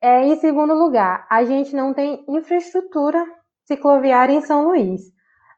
É, 0.00 0.24
em 0.24 0.36
segundo 0.36 0.74
lugar, 0.74 1.26
a 1.28 1.44
gente 1.44 1.74
não 1.74 1.92
tem 1.92 2.24
infraestrutura 2.28 3.24
cicloviária 3.64 4.32
em 4.32 4.40
São 4.40 4.68
Luís. 4.68 5.02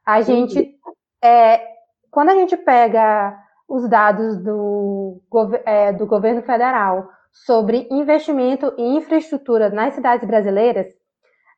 A 0.05 0.21
gente, 0.21 0.75
é, 1.23 1.61
quando 2.09 2.29
a 2.29 2.35
gente 2.35 2.57
pega 2.57 3.37
os 3.67 3.87
dados 3.87 4.37
do, 4.43 5.21
é, 5.63 5.93
do 5.93 6.05
governo 6.05 6.41
federal 6.41 7.09
sobre 7.31 7.87
investimento 7.91 8.73
em 8.77 8.97
infraestrutura 8.97 9.69
nas 9.69 9.93
cidades 9.93 10.27
brasileiras, 10.27 10.87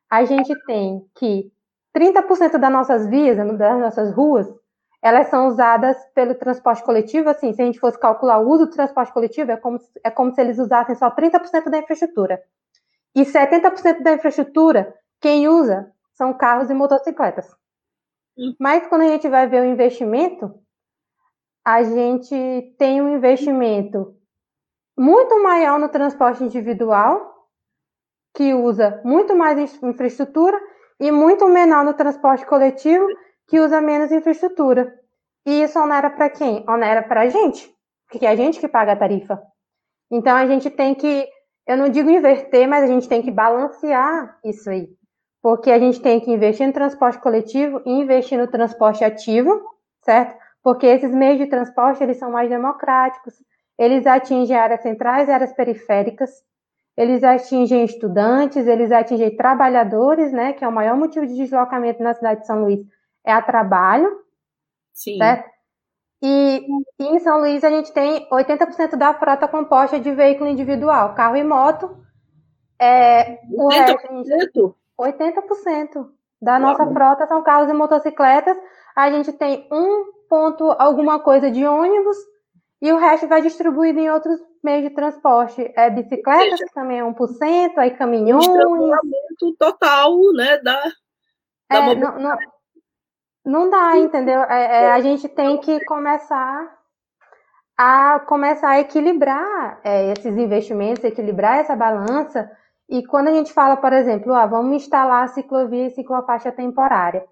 a 0.10 0.26
gente 0.26 0.54
tem 0.66 1.02
que 1.16 1.52
30% 1.98 2.58
das 2.58 2.72
nossas 2.72 3.08
vias, 3.08 3.38
das 3.38 3.80
nossas 3.80 4.14
ruas, 4.14 4.48
elas 5.02 5.28
são 5.28 5.48
usadas 5.48 5.98
pelo 6.14 6.36
transporte 6.36 6.84
coletivo. 6.84 7.30
Assim, 7.30 7.54
se 7.54 7.62
a 7.62 7.66
gente 7.66 7.80
fosse 7.80 8.00
calcular 8.00 8.40
o 8.40 8.50
uso 8.50 8.66
do 8.66 8.72
transporte 8.72 9.12
coletivo, 9.12 9.52
é 9.52 9.58
como, 9.58 9.78
é 10.04 10.10
como 10.10 10.34
se 10.34 10.42
eles 10.42 10.60
usassem 10.60 10.96
só 10.96 11.10
30% 11.10 11.70
da 11.70 11.78
infraestrutura. 11.80 12.42
E 13.16 13.24
70% 13.24 14.02
da 14.02 14.14
infraestrutura, 14.14 14.94
quem 15.22 15.48
usa 15.48 15.92
são 16.14 16.34
carros 16.34 16.70
e 16.70 16.74
motocicletas. 16.74 17.56
Mas 18.60 18.88
quando 18.88 19.04
a 19.04 19.08
gente 19.08 19.28
vai 19.30 19.48
ver 19.48 19.62
o 19.62 19.66
investimento, 19.66 20.54
a 21.66 21.84
gente 21.84 22.76
tem 22.78 23.02
um 23.02 23.16
investimento 23.16 24.16
muito 24.98 25.42
maior 25.42 25.80
no 25.80 25.90
transporte 25.90 26.44
individual, 26.44 27.48
que 28.36 28.54
usa 28.54 29.02
muito 29.06 29.36
mais 29.36 29.82
infraestrutura, 29.82 30.60
e 31.00 31.12
muito 31.12 31.48
menor 31.48 31.84
no 31.84 31.94
transporte 31.94 32.46
coletivo, 32.46 33.06
que 33.48 33.60
usa 33.60 33.82
menos 33.82 34.12
infraestrutura. 34.12 34.94
E 35.46 35.64
isso 35.64 35.80
onera 35.80 36.10
para 36.10 36.30
quem? 36.30 36.64
Onera 36.68 37.04
para 37.04 37.22
a 37.22 37.30
gente, 37.30 37.70
porque 38.08 38.26
é 38.26 38.30
a 38.30 38.36
gente 38.36 38.60
que 38.60 38.68
paga 38.68 38.94
a 38.94 38.96
tarifa. 38.96 39.42
Então 40.10 40.36
a 40.36 40.46
gente 40.46 40.70
tem 40.70 40.96
que 40.96 41.28
eu 41.68 41.78
não 41.78 41.90
digo 41.90 42.10
inverter, 42.10 42.68
mas 42.68 42.84
a 42.84 42.88
gente 42.88 43.08
tem 43.08 43.22
que 43.22 43.32
balancear 43.32 44.38
isso 44.44 44.70
aí. 44.70 44.90
Porque 45.42 45.72
a 45.72 45.80
gente 45.80 46.02
tem 46.02 46.20
que 46.20 46.32
investir 46.32 46.66
no 46.68 46.74
transporte 46.74 47.20
coletivo 47.20 47.82
e 47.86 47.92
investir 47.92 48.38
no 48.38 48.48
transporte 48.48 49.04
ativo, 49.04 49.62
certo? 50.02 50.38
Porque 50.62 50.86
esses 50.86 51.14
meios 51.14 51.38
de 51.38 51.48
transporte, 51.48 52.02
eles 52.02 52.18
são 52.18 52.32
mais 52.32 52.50
democráticos, 52.50 53.34
eles 53.78 54.06
atingem 54.06 54.56
áreas 54.56 54.82
centrais 54.82 55.28
e 55.28 55.32
áreas 55.32 55.54
periféricas, 55.54 56.30
eles 56.96 57.24
atingem 57.24 57.84
estudantes, 57.84 58.68
eles 58.68 58.92
atingem 58.92 59.36
trabalhadores, 59.36 60.32
né, 60.32 60.54
que 60.54 60.64
é 60.64 60.68
o 60.68 60.72
maior 60.72 60.96
motivo 60.96 61.26
de 61.26 61.36
deslocamento 61.36 62.02
na 62.04 62.14
cidade 62.14 62.42
de 62.42 62.48
São 62.48 62.64
Luís, 62.64 62.86
é 63.26 63.32
a 63.34 63.42
trabalho, 63.42 64.10
Sim. 64.94 65.18
certo? 65.18 65.50
E, 66.26 66.66
e 67.00 67.04
em 67.04 67.20
São 67.20 67.40
Luís 67.40 67.66
a 67.66 67.70
gente 67.70 67.92
tem 67.92 68.30
80% 68.30 68.96
da 68.96 69.14
frota 69.14 69.46
composta 69.46 70.00
de 70.00 70.10
veículo 70.14 70.50
individual, 70.50 71.14
carro 71.16 71.36
e 71.36 71.44
moto. 71.44 71.98
É, 72.80 73.40
80%? 73.52 74.74
80% 74.98 76.08
da 76.42 76.58
nossa 76.58 76.86
frota 76.88 77.28
são 77.28 77.44
carros 77.44 77.70
e 77.70 77.74
motocicletas. 77.74 78.56
A 78.96 79.12
gente 79.12 79.34
tem 79.34 79.68
um 79.70 80.14
ponto, 80.30 80.72
alguma 80.80 81.20
coisa 81.20 81.52
de 81.52 81.66
ônibus, 81.66 82.18
e 82.82 82.92
o 82.94 82.98
resto 82.98 83.28
vai 83.28 83.42
distribuído 83.42 84.00
em 84.00 84.10
outros 84.10 84.40
meios 84.64 84.84
de 84.84 84.96
transporte. 84.96 85.74
É 85.76 85.90
bicicletas, 85.90 86.52
seja, 86.52 86.66
que 86.66 86.74
também 86.74 87.00
é 87.00 87.04
1%, 87.04 87.78
aí 87.78 87.92
caminhões. 87.92 88.48
O 88.48 89.54
total, 89.58 90.18
né, 90.34 90.58
da, 90.60 90.84
da 91.70 91.78
é, 91.78 91.96
não, 91.96 92.20
não, 92.20 92.38
não, 93.46 93.70
dá, 93.70 93.98
entendeu? 93.98 94.42
É, 94.44 94.86
é, 94.86 94.92
a 94.92 95.02
gente 95.02 95.28
tem 95.28 95.58
que 95.60 95.84
começar 95.86 96.80
a 97.78 98.20
começar 98.22 98.70
a 98.70 98.80
equilibrar 98.80 99.80
é, 99.84 100.12
esses 100.12 100.38
investimentos, 100.38 101.04
equilibrar 101.04 101.60
essa 101.60 101.76
balança. 101.76 102.50
E 102.88 103.06
quando 103.06 103.30
a 103.30 103.34
gente 103.34 103.52
fala, 103.52 103.78
por 103.78 103.92
exemplo, 103.92 104.34
ah, 104.34 104.46
vamos 104.46 104.76
instalar 104.76 105.28
ciclovia 105.30 105.88
e 105.88 105.92
ciclofaixa 105.92 106.52
temporária. 106.52 107.26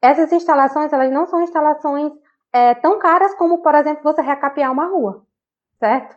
Essas 0.00 0.32
instalações, 0.32 0.92
elas 0.92 1.10
não 1.10 1.26
são 1.26 1.42
instalações 1.42 2.12
é, 2.52 2.74
tão 2.74 2.98
caras 2.98 3.34
como, 3.34 3.58
por 3.58 3.74
exemplo, 3.74 4.02
você 4.02 4.22
recapear 4.22 4.72
uma 4.72 4.86
rua, 4.86 5.24
certo? 5.78 6.16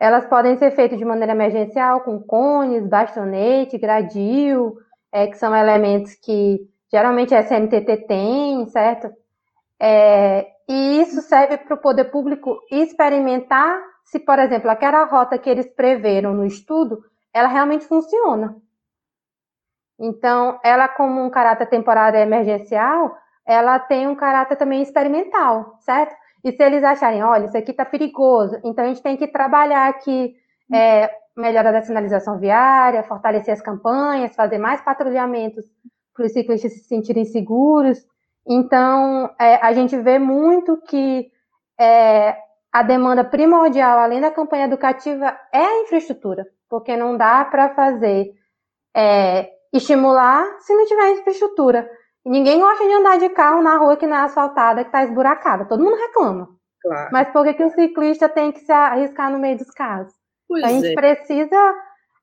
Elas 0.00 0.26
podem 0.26 0.56
ser 0.56 0.72
feitas 0.72 0.98
de 0.98 1.04
maneira 1.04 1.32
emergencial, 1.32 2.00
com 2.00 2.20
cones, 2.20 2.86
bastonete, 2.86 3.78
gradil, 3.78 4.76
é, 5.12 5.26
que 5.28 5.36
são 5.36 5.54
elementos 5.54 6.14
que 6.14 6.68
geralmente 6.92 7.34
a 7.34 7.42
SMTT 7.42 8.06
tem, 8.06 8.66
certo? 8.66 9.10
É, 9.80 10.46
e 10.68 11.00
isso 11.00 11.20
serve 11.22 11.58
para 11.58 11.74
o 11.74 11.80
poder 11.80 12.04
público 12.04 12.60
experimentar 12.70 13.82
se, 14.04 14.20
por 14.20 14.38
exemplo, 14.38 14.70
aquela 14.70 15.04
rota 15.04 15.38
que 15.38 15.48
eles 15.48 15.66
preveram 15.74 16.34
no 16.34 16.44
estudo, 16.44 17.02
ela 17.32 17.48
realmente 17.48 17.86
funciona. 17.86 18.56
Então, 19.98 20.60
ela 20.62 20.88
como 20.88 21.24
um 21.24 21.30
caráter 21.30 21.66
temporário 21.66 22.18
emergencial, 22.18 23.16
ela 23.46 23.78
tem 23.78 24.06
um 24.06 24.14
caráter 24.14 24.56
também 24.56 24.82
experimental, 24.82 25.78
certo? 25.80 26.14
E 26.44 26.52
se 26.52 26.62
eles 26.62 26.82
acharem, 26.82 27.22
olha, 27.22 27.46
isso 27.46 27.56
aqui 27.56 27.70
está 27.70 27.84
perigoso, 27.84 28.60
então 28.64 28.84
a 28.84 28.88
gente 28.88 29.02
tem 29.02 29.16
que 29.16 29.28
trabalhar 29.28 29.88
aqui 29.88 30.34
é, 30.72 31.08
melhora 31.36 31.72
da 31.72 31.82
sinalização 31.82 32.38
viária, 32.38 33.02
fortalecer 33.04 33.54
as 33.54 33.62
campanhas, 33.62 34.34
fazer 34.34 34.58
mais 34.58 34.80
patrulhamentos 34.80 35.64
para 36.14 36.26
os 36.26 36.32
ciclistas 36.32 36.72
se 36.72 36.84
sentirem 36.84 37.24
seguros. 37.24 37.98
Então, 38.46 39.30
é, 39.40 39.56
a 39.56 39.72
gente 39.72 39.96
vê 39.96 40.18
muito 40.18 40.76
que 40.88 41.30
é, 41.78 42.36
a 42.72 42.82
demanda 42.82 43.24
primordial, 43.24 43.98
além 43.98 44.20
da 44.20 44.30
campanha 44.30 44.64
educativa, 44.64 45.36
é 45.52 45.64
a 45.64 45.82
infraestrutura, 45.82 46.46
porque 46.68 46.96
não 46.96 47.16
dá 47.16 47.44
para 47.44 47.74
fazer 47.74 48.32
é, 48.94 49.50
estimular 49.72 50.44
se 50.60 50.74
não 50.74 50.86
tiver 50.86 51.10
infraestrutura. 51.10 51.88
Ninguém 52.24 52.60
gosta 52.60 52.84
de 52.84 52.92
andar 52.92 53.18
de 53.18 53.28
carro 53.30 53.62
na 53.62 53.76
rua 53.76 53.96
que 53.96 54.06
não 54.06 54.16
é 54.16 54.20
asfaltada, 54.20 54.82
que 54.82 54.88
está 54.88 55.02
esburacada. 55.02 55.64
Todo 55.64 55.82
mundo 55.82 55.96
reclama. 55.96 56.48
Claro. 56.80 57.08
Mas 57.12 57.28
por 57.30 57.44
que, 57.44 57.54
que 57.54 57.64
o 57.64 57.70
ciclista 57.70 58.28
tem 58.28 58.52
que 58.52 58.60
se 58.60 58.72
arriscar 58.72 59.30
no 59.30 59.38
meio 59.38 59.56
dos 59.56 59.70
carros? 59.70 60.12
Pois 60.48 60.62
a 60.64 60.68
gente 60.68 60.88
é. 60.88 60.94
precisa. 60.94 61.74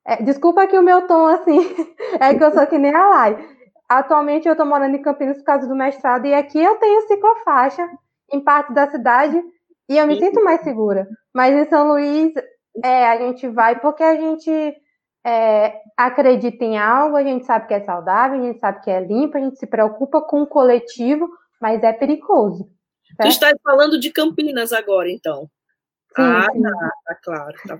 É, 0.06 0.22
desculpa 0.22 0.62
aqui 0.62 0.78
o 0.78 0.82
meu 0.82 1.06
tom 1.06 1.26
assim, 1.26 1.58
é 2.18 2.34
que 2.34 2.42
eu 2.42 2.52
sou 2.52 2.66
que 2.66 2.78
nem 2.78 2.94
a 2.94 3.08
Lai. 3.08 3.48
Atualmente 3.90 4.46
eu 4.46 4.52
estou 4.52 4.64
morando 4.64 4.94
em 4.94 5.02
Campinas 5.02 5.36
por 5.38 5.42
causa 5.42 5.66
do 5.66 5.74
mestrado 5.74 6.24
e 6.24 6.32
aqui 6.32 6.62
eu 6.62 6.76
tenho 6.76 7.08
ciclofaixa 7.08 7.90
em 8.32 8.38
parte 8.38 8.72
da 8.72 8.88
cidade 8.88 9.42
e 9.88 9.98
eu 9.98 10.06
me 10.06 10.14
Sim. 10.14 10.26
sinto 10.26 10.44
mais 10.44 10.60
segura. 10.60 11.08
Mas 11.34 11.52
em 11.56 11.68
São 11.68 11.88
Luís, 11.88 12.32
é, 12.84 13.08
a 13.08 13.18
gente 13.18 13.48
vai 13.48 13.80
porque 13.80 14.04
a 14.04 14.14
gente 14.14 14.48
é, 15.26 15.80
acredita 15.96 16.64
em 16.64 16.78
algo, 16.78 17.16
a 17.16 17.24
gente 17.24 17.44
sabe 17.44 17.66
que 17.66 17.74
é 17.74 17.80
saudável, 17.80 18.38
a 18.38 18.42
gente 18.44 18.60
sabe 18.60 18.80
que 18.80 18.90
é 18.92 19.00
limpo, 19.00 19.36
a 19.36 19.40
gente 19.40 19.58
se 19.58 19.66
preocupa 19.66 20.22
com 20.22 20.42
o 20.42 20.46
coletivo, 20.46 21.28
mas 21.60 21.82
é 21.82 21.92
perigoso. 21.92 22.70
Certo? 23.16 23.22
Tu 23.22 23.28
estás 23.28 23.58
falando 23.60 23.98
de 23.98 24.12
Campinas 24.12 24.72
agora, 24.72 25.10
então. 25.10 25.50
Sim, 26.14 26.22
ah, 26.22 26.46
sim. 26.52 26.62
Tá, 26.62 26.92
tá, 27.06 27.14
claro. 27.24 27.56
Tá. 27.66 27.78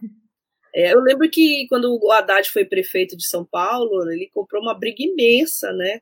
É, 0.75 0.93
eu 0.93 1.01
lembro 1.01 1.29
que 1.29 1.67
quando 1.69 1.99
o 2.01 2.13
Haddad 2.13 2.49
foi 2.51 2.65
prefeito 2.65 3.17
de 3.17 3.27
São 3.27 3.45
Paulo, 3.45 4.11
ele 4.11 4.31
comprou 4.33 4.63
uma 4.63 4.75
briga 4.75 5.03
imensa, 5.03 5.73
né? 5.73 6.01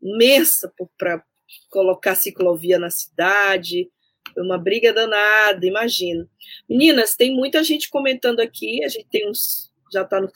Imensa 0.00 0.72
para 0.96 1.22
colocar 1.70 2.14
ciclovia 2.14 2.78
na 2.78 2.90
cidade. 2.90 3.90
Foi 4.32 4.42
uma 4.42 4.58
briga 4.58 4.92
danada, 4.92 5.66
imagina. 5.66 6.28
Meninas, 6.68 7.16
tem 7.16 7.34
muita 7.34 7.64
gente 7.64 7.90
comentando 7.90 8.40
aqui, 8.40 8.84
a 8.84 8.88
gente 8.88 9.08
tem 9.10 9.28
uns 9.28 9.70
já 9.92 10.02
está 10.02 10.20
nos 10.20 10.32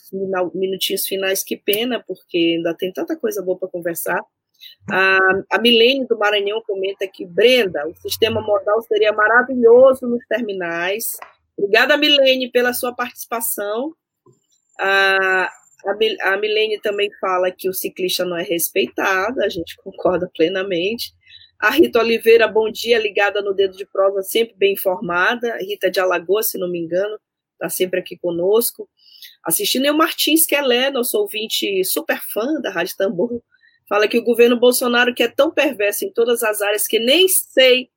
minutinhos 0.53 1.07
finais, 1.07 1.45
que 1.45 1.57
pena, 1.57 2.03
porque 2.07 2.57
ainda 2.57 2.75
tem 2.75 2.93
tanta 2.93 3.17
coisa 3.17 3.41
boa 3.41 3.57
para 3.57 3.69
conversar. 3.69 4.21
A, 4.91 5.19
a 5.53 5.59
Milene 5.59 6.07
do 6.07 6.19
Maranhão 6.19 6.63
comenta 6.67 7.07
que, 7.07 7.25
Brenda, 7.25 7.87
o 7.87 7.95
sistema 7.95 8.41
modal 8.41 8.83
seria 8.83 9.13
maravilhoso 9.13 10.07
nos 10.07 10.25
terminais. 10.27 11.17
Obrigada, 11.57 11.97
Milene, 11.97 12.51
pela 12.51 12.73
sua 12.73 12.95
participação. 12.95 13.95
A, 14.79 15.51
Milene 16.41 16.81
também 16.81 17.11
fala 17.21 17.51
que 17.51 17.69
o 17.69 17.75
ciclista 17.75 18.25
não 18.25 18.37
é 18.37 18.43
respeitado, 18.43 19.43
a 19.43 19.49
gente 19.49 19.77
concorda 19.77 20.31
plenamente. 20.35 21.13
A 21.61 21.71
Rita 21.71 22.01
Oliveira, 22.01 22.49
bom 22.49 22.71
dia, 22.71 22.99
ligada 22.99 23.41
no 23.41 23.55
dedo 23.55 23.77
de 23.77 23.87
prova, 23.87 24.23
sempre 24.23 24.55
bem 24.57 24.73
informada. 24.73 25.57
Rita 25.59 25.91
de 25.91 26.01
Alagoas, 26.01 26.51
se 26.51 26.59
não 26.59 26.69
me 26.69 26.79
engano, 26.79 27.19
está 27.53 27.69
sempre 27.69 28.01
aqui 28.01 28.17
conosco 28.19 28.89
assistindo. 29.45 29.87
E 29.87 29.91
o 29.91 29.97
Martins 29.97 30.45
Kelé, 30.47 30.91
nosso 30.91 31.19
ouvinte 31.19 31.85
super 31.85 32.21
fã 32.33 32.61
da 32.61 32.71
Rádio 32.71 32.97
Tambor, 32.97 33.43
fala 33.89 34.09
que 34.09 34.19
o 34.19 34.25
governo 34.25 34.59
Bolsonaro, 34.59 35.15
que 35.15 35.23
é 35.23 35.29
tão 35.29 35.51
perverso 35.51 36.05
em 36.05 36.13
todas 36.13 36.43
as 36.43 36.61
áreas 36.61 36.87
que 36.87 36.99
nem 36.99 37.29
sei 37.29 37.89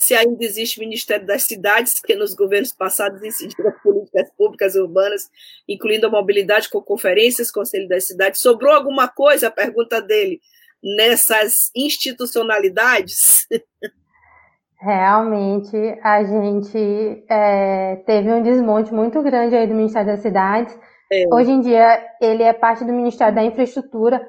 se 0.00 0.14
ainda 0.14 0.44
existe 0.44 0.78
Ministério 0.78 1.26
das 1.26 1.42
Cidades, 1.42 2.00
que 2.00 2.14
nos 2.14 2.32
governos 2.32 2.70
passados 2.70 3.20
incidiram 3.20 3.72
políticas 3.82 4.30
públicas 4.36 4.74
urbanas, 4.76 5.28
incluindo 5.68 6.06
a 6.06 6.10
mobilidade 6.10 6.70
com 6.70 6.80
conferências, 6.80 7.50
Conselho 7.50 7.88
das 7.88 8.06
Cidades. 8.06 8.40
Sobrou 8.40 8.72
alguma 8.72 9.08
coisa, 9.08 9.48
a 9.48 9.50
pergunta 9.50 10.00
dele, 10.00 10.40
nessas 10.82 11.72
institucionalidades? 11.74 13.48
Realmente, 14.80 15.76
a 16.04 16.22
gente 16.22 17.24
é, 17.28 17.96
teve 18.06 18.32
um 18.32 18.40
desmonte 18.40 18.94
muito 18.94 19.20
grande 19.20 19.56
aí 19.56 19.66
do 19.66 19.74
Ministério 19.74 20.12
das 20.12 20.20
Cidades. 20.20 20.78
É. 21.10 21.24
Hoje 21.34 21.50
em 21.50 21.60
dia, 21.60 22.06
ele 22.20 22.44
é 22.44 22.52
parte 22.52 22.84
do 22.84 22.92
Ministério 22.92 23.34
da 23.34 23.42
Infraestrutura. 23.42 24.24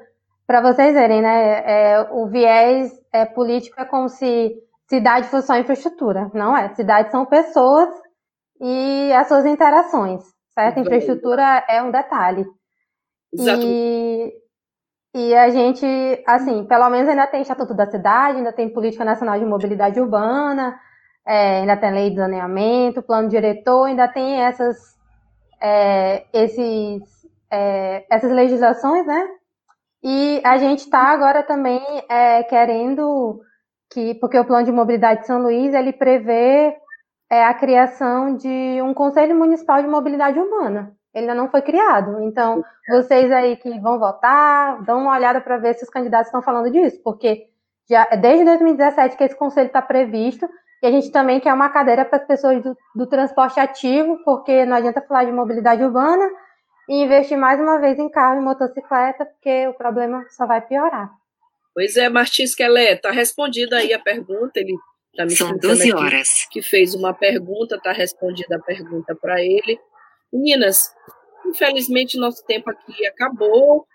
Para 0.48 0.60
vocês 0.60 0.92
verem, 0.94 1.22
né? 1.22 1.62
É, 1.64 2.08
o 2.10 2.26
viés 2.26 2.92
é, 3.12 3.24
político 3.24 3.80
é 3.80 3.84
como 3.84 4.08
se 4.08 4.52
cidade 4.90 5.28
fosse 5.28 5.46
só 5.46 5.56
infraestrutura. 5.56 6.30
Não 6.34 6.54
é. 6.54 6.74
Cidades 6.74 7.10
são 7.10 7.24
pessoas 7.24 7.88
e 8.60 9.10
as 9.14 9.28
suas 9.28 9.46
interações, 9.46 10.22
certo? 10.52 10.80
Infraestrutura 10.80 11.64
é 11.66 11.82
um 11.82 11.90
detalhe. 11.90 12.44
Exato. 13.32 13.62
E 13.64 14.32
e 15.14 15.34
a 15.34 15.50
gente, 15.50 15.84
assim, 16.24 16.64
pelo 16.66 16.88
menos 16.88 17.08
ainda 17.08 17.26
tem 17.26 17.42
Estatuto 17.42 17.74
da 17.74 17.90
Cidade, 17.90 18.38
ainda 18.38 18.52
tem 18.52 18.72
Política 18.72 19.04
Nacional 19.04 19.38
de 19.40 19.44
Mobilidade 19.44 20.00
Urbana, 20.00 20.78
é, 21.26 21.60
ainda 21.60 21.76
tem 21.76 21.92
Lei 21.92 22.10
de 22.10 22.16
Zoneamento, 22.16 23.02
Plano 23.02 23.28
Diretor, 23.28 23.86
ainda 23.86 24.06
tem 24.06 24.40
essas, 24.40 24.76
é, 25.60 26.24
esses, 26.32 27.02
é, 27.50 28.06
essas 28.08 28.30
legislações, 28.30 29.04
né? 29.04 29.28
E 30.02 30.40
a 30.44 30.56
gente 30.58 30.80
está 30.80 31.08
agora 31.10 31.42
também 31.42 31.82
é, 32.08 32.44
querendo 32.44 33.40
que, 33.90 34.14
porque 34.14 34.38
o 34.38 34.44
Plano 34.44 34.64
de 34.64 34.72
Mobilidade 34.72 35.20
de 35.20 35.26
São 35.26 35.42
Luís, 35.42 35.74
ele 35.74 35.92
prevê 35.92 36.76
é, 37.30 37.44
a 37.44 37.54
criação 37.54 38.36
de 38.36 38.80
um 38.82 38.94
Conselho 38.94 39.36
Municipal 39.36 39.82
de 39.82 39.88
Mobilidade 39.88 40.38
Urbana 40.38 40.94
ele 41.14 41.28
ainda 41.28 41.34
não 41.34 41.50
foi 41.50 41.62
criado. 41.62 42.20
Então, 42.22 42.64
vocês 42.88 43.30
aí 43.30 43.56
que 43.56 43.78
vão 43.80 43.98
votar, 43.98 44.82
dão 44.84 45.00
uma 45.00 45.12
olhada 45.12 45.40
para 45.40 45.58
ver 45.58 45.74
se 45.74 45.84
os 45.84 45.90
candidatos 45.90 46.28
estão 46.28 46.42
falando 46.42 46.70
disso, 46.70 47.00
porque 47.02 47.46
já 47.88 48.04
desde 48.16 48.44
2017 48.44 49.16
que 49.16 49.24
esse 49.24 49.36
conselho 49.36 49.66
está 49.66 49.82
previsto, 49.82 50.48
e 50.82 50.86
a 50.86 50.90
gente 50.90 51.10
também 51.10 51.40
quer 51.40 51.52
uma 51.52 51.68
cadeira 51.68 52.04
para 52.04 52.18
as 52.18 52.26
pessoas 52.26 52.62
do, 52.62 52.76
do, 52.94 53.06
transporte 53.06 53.60
ativo, 53.60 54.18
porque 54.24 54.64
não 54.64 54.76
adianta 54.76 55.02
falar 55.02 55.24
de 55.24 55.32
mobilidade 55.32 55.82
urbana 55.82 56.26
e 56.88 57.02
investir 57.02 57.36
mais 57.36 57.60
uma 57.60 57.78
vez 57.78 57.98
em 57.98 58.08
carro 58.08 58.40
e 58.40 58.44
motocicleta, 58.44 59.26
porque 59.26 59.68
o 59.68 59.74
problema 59.74 60.24
só 60.30 60.46
vai 60.46 60.60
piorar. 60.62 61.10
Pois 61.80 61.96
é, 61.96 62.10
Martins 62.10 62.54
Kelé, 62.54 62.92
está 62.92 63.10
respondida 63.10 63.78
aí 63.78 63.94
a 63.94 63.98
pergunta, 63.98 64.60
ele 64.60 64.74
está 65.12 65.24
me 65.24 65.30
São 65.30 65.56
12 65.56 65.94
horas. 65.94 66.46
que 66.50 66.60
fez 66.60 66.94
uma 66.94 67.14
pergunta, 67.14 67.76
está 67.76 67.90
respondida 67.90 68.56
a 68.56 68.62
pergunta 68.62 69.16
para 69.16 69.42
ele. 69.42 69.80
Meninas, 70.30 70.94
infelizmente 71.46 72.18
nosso 72.18 72.44
tempo 72.44 72.68
aqui 72.68 73.06
acabou, 73.06 73.86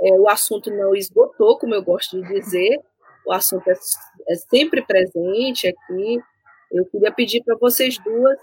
é, 0.00 0.12
o 0.12 0.28
assunto 0.28 0.70
não 0.70 0.94
esgotou, 0.94 1.58
como 1.58 1.74
eu 1.74 1.82
gosto 1.82 2.22
de 2.22 2.34
dizer, 2.34 2.78
o 3.26 3.32
assunto 3.32 3.68
é, 3.68 3.74
é 4.28 4.34
sempre 4.48 4.86
presente 4.86 5.66
aqui, 5.66 6.20
eu 6.70 6.86
queria 6.86 7.10
pedir 7.10 7.42
para 7.42 7.56
vocês 7.56 7.98
duas 7.98 8.38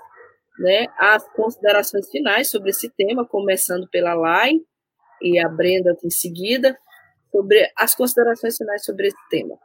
né, 0.59 0.87
as 0.97 1.25
considerações 1.29 2.09
finais 2.09 2.49
sobre 2.49 2.71
esse 2.71 2.89
tema, 2.89 3.25
começando 3.25 3.87
pela 3.89 4.13
Lai 4.13 4.51
e 5.21 5.39
a 5.39 5.47
Brenda 5.47 5.97
em 6.03 6.09
seguida, 6.09 6.77
sobre 7.31 7.67
as 7.77 7.95
considerações 7.95 8.57
finais 8.57 8.83
sobre 8.83 9.07
esse 9.07 9.29
tema. 9.29 9.55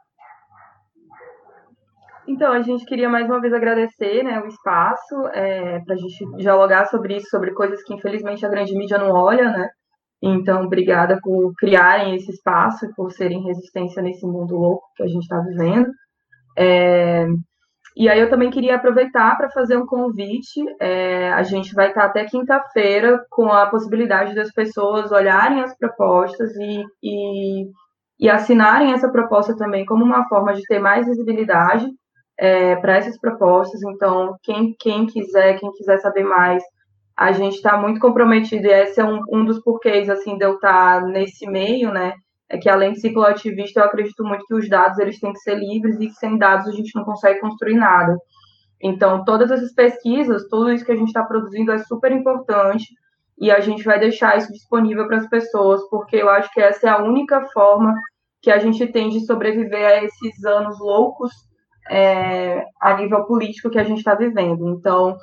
Então, 2.27 2.51
a 2.51 2.61
gente 2.61 2.85
queria 2.85 3.07
mais 3.07 3.25
uma 3.25 3.39
vez 3.39 3.53
agradecer 3.53 4.21
né, 4.21 4.41
o 4.41 4.47
espaço 4.47 5.15
é, 5.33 5.79
para 5.79 5.95
a 5.95 5.97
gente 5.97 6.37
dialogar 6.37 6.85
sobre 6.87 7.15
isso, 7.15 7.29
sobre 7.29 7.53
coisas 7.53 7.81
que 7.83 7.93
infelizmente 7.93 8.45
a 8.45 8.49
grande 8.49 8.75
mídia 8.75 8.97
não 8.97 9.11
olha, 9.11 9.49
né? 9.49 9.69
Então, 10.21 10.63
obrigada 10.63 11.17
por 11.21 11.53
criarem 11.57 12.15
esse 12.15 12.31
espaço 12.31 12.85
e 12.85 12.93
por 12.95 13.11
serem 13.11 13.43
resistência 13.43 14.01
nesse 14.01 14.25
mundo 14.25 14.55
louco 14.55 14.83
que 14.95 15.03
a 15.03 15.07
gente 15.07 15.21
está 15.21 15.39
vivendo. 15.39 15.89
É, 16.57 17.25
e 17.97 18.07
aí 18.07 18.19
eu 18.19 18.29
também 18.29 18.51
queria 18.51 18.75
aproveitar 18.75 19.35
para 19.37 19.49
fazer 19.49 19.75
um 19.75 19.85
convite. 19.85 20.63
É, 20.79 21.31
a 21.33 21.41
gente 21.41 21.73
vai 21.73 21.89
estar 21.89 22.05
até 22.05 22.25
quinta-feira 22.25 23.25
com 23.31 23.51
a 23.51 23.65
possibilidade 23.65 24.35
das 24.35 24.51
pessoas 24.51 25.11
olharem 25.11 25.61
as 25.61 25.75
propostas 25.75 26.55
e, 26.55 26.83
e, 27.01 27.65
e 28.19 28.29
assinarem 28.29 28.93
essa 28.93 29.09
proposta 29.09 29.57
também 29.57 29.83
como 29.83 30.05
uma 30.05 30.27
forma 30.29 30.53
de 30.53 30.61
ter 30.63 30.77
mais 30.77 31.07
visibilidade 31.07 31.87
é, 32.37 32.75
para 32.75 32.97
essas 32.97 33.19
propostas. 33.19 33.81
Então, 33.81 34.35
quem, 34.43 34.75
quem 34.79 35.07
quiser, 35.07 35.59
quem 35.59 35.71
quiser 35.71 35.97
saber 35.97 36.23
mais, 36.23 36.63
a 37.17 37.31
gente 37.31 37.55
está 37.55 37.77
muito 37.77 37.99
comprometido, 37.99 38.67
e 38.67 38.71
esse 38.71 39.01
é 39.01 39.03
um, 39.03 39.19
um 39.31 39.43
dos 39.43 39.59
porquês, 39.63 40.07
assim, 40.07 40.37
de 40.37 40.45
eu 40.45 40.53
estar 40.53 41.01
tá 41.01 41.07
nesse 41.07 41.49
meio, 41.49 41.91
né, 41.91 42.13
é 42.49 42.57
que 42.57 42.69
além 42.69 42.93
de 42.93 43.01
cicloativista, 43.01 43.79
eu 43.79 43.85
acredito 43.85 44.23
muito 44.23 44.45
que 44.45 44.55
os 44.55 44.69
dados, 44.69 44.97
eles 44.99 45.19
têm 45.19 45.33
que 45.33 45.39
ser 45.39 45.55
livres, 45.55 45.99
e 45.99 46.07
que 46.07 46.13
sem 46.13 46.37
dados 46.37 46.67
a 46.67 46.71
gente 46.71 46.95
não 46.95 47.03
consegue 47.03 47.39
construir 47.39 47.75
nada. 47.75 48.17
Então, 48.81 49.25
todas 49.25 49.51
essas 49.51 49.73
pesquisas, 49.73 50.47
tudo 50.49 50.71
isso 50.71 50.85
que 50.85 50.91
a 50.91 50.95
gente 50.95 51.07
está 51.07 51.23
produzindo 51.23 51.71
é 51.71 51.77
super 51.79 52.11
importante, 52.11 52.85
e 53.39 53.51
a 53.51 53.59
gente 53.59 53.83
vai 53.83 53.99
deixar 53.99 54.37
isso 54.37 54.51
disponível 54.51 55.07
para 55.07 55.17
as 55.17 55.27
pessoas, 55.27 55.81
porque 55.89 56.15
eu 56.15 56.29
acho 56.29 56.51
que 56.53 56.61
essa 56.61 56.87
é 56.87 56.89
a 56.89 57.03
única 57.03 57.45
forma 57.53 57.93
que 58.41 58.49
a 58.49 58.57
gente 58.57 58.85
tem 58.87 59.09
de 59.09 59.25
sobreviver 59.25 59.85
a 59.85 60.03
esses 60.03 60.43
anos 60.45 60.79
loucos 60.79 61.31
é, 61.89 62.63
a 62.81 62.95
nível 62.95 63.25
político 63.25 63.69
que 63.69 63.79
a 63.79 63.83
gente 63.83 63.99
está 63.99 64.15
vivendo. 64.15 64.69
Então, 64.69 65.17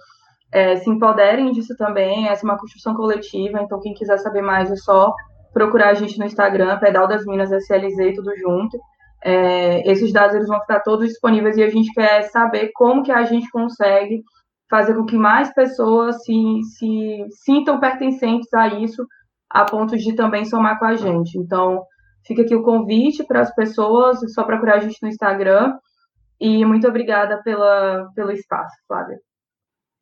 é, 0.53 0.77
se 0.77 0.89
empoderem 0.89 1.51
disso 1.53 1.77
também, 1.77 2.29
essa 2.29 2.47
é 2.47 2.49
uma 2.49 2.59
construção 2.59 2.95
coletiva, 2.95 3.61
então 3.61 3.81
quem 3.81 3.95
quiser 3.95 4.19
saber 4.19 4.43
mais 4.43 4.71
é 4.71 4.77
só 4.77 5.13
procurar 5.55 5.91
a 5.91 5.95
gente 5.95 6.19
no 6.19 6.27
Instagram, 6.27 6.79
Pedal 6.79 7.09
das 7.09 7.25
Minas 7.25 7.51
SLZ, 7.51 8.15
tudo 8.15 8.37
junto. 8.37 8.79
É, 9.25 9.91
esses 9.91 10.13
dados 10.13 10.35
eles 10.35 10.49
vão 10.49 10.61
ficar 10.61 10.81
todos 10.81 11.09
disponíveis 11.09 11.57
e 11.57 11.63
a 11.63 11.71
gente 11.71 11.91
quer 11.95 12.23
saber 12.25 12.71
como 12.75 13.03
que 13.03 13.13
a 13.13 13.23
gente 13.23 13.49
consegue 13.51 14.23
fazer 14.69 14.95
com 14.95 15.07
que 15.07 15.17
mais 15.17 15.55
pessoas 15.55 16.23
se, 16.25 16.35
se 16.77 17.25
sintam 17.45 17.81
pertencentes 17.81 18.53
a 18.53 18.69
isso, 18.69 19.07
a 19.49 19.65
ponto 19.65 19.97
de 19.97 20.15
também 20.15 20.45
somar 20.45 20.79
com 20.79 20.85
a 20.85 20.97
gente. 20.97 21.39
Então, 21.39 21.83
fica 22.27 22.43
aqui 22.43 22.55
o 22.55 22.63
convite 22.63 23.25
para 23.25 23.41
as 23.41 23.55
pessoas, 23.55 24.23
é 24.23 24.29
só 24.29 24.43
procurar 24.43 24.77
a 24.77 24.81
gente 24.81 24.99
no 25.03 25.09
Instagram. 25.09 25.79
E 26.41 26.65
muito 26.65 26.89
obrigada 26.89 27.41
pela, 27.43 28.11
pelo 28.15 28.33
espaço, 28.33 28.75
Flávia. 28.87 29.19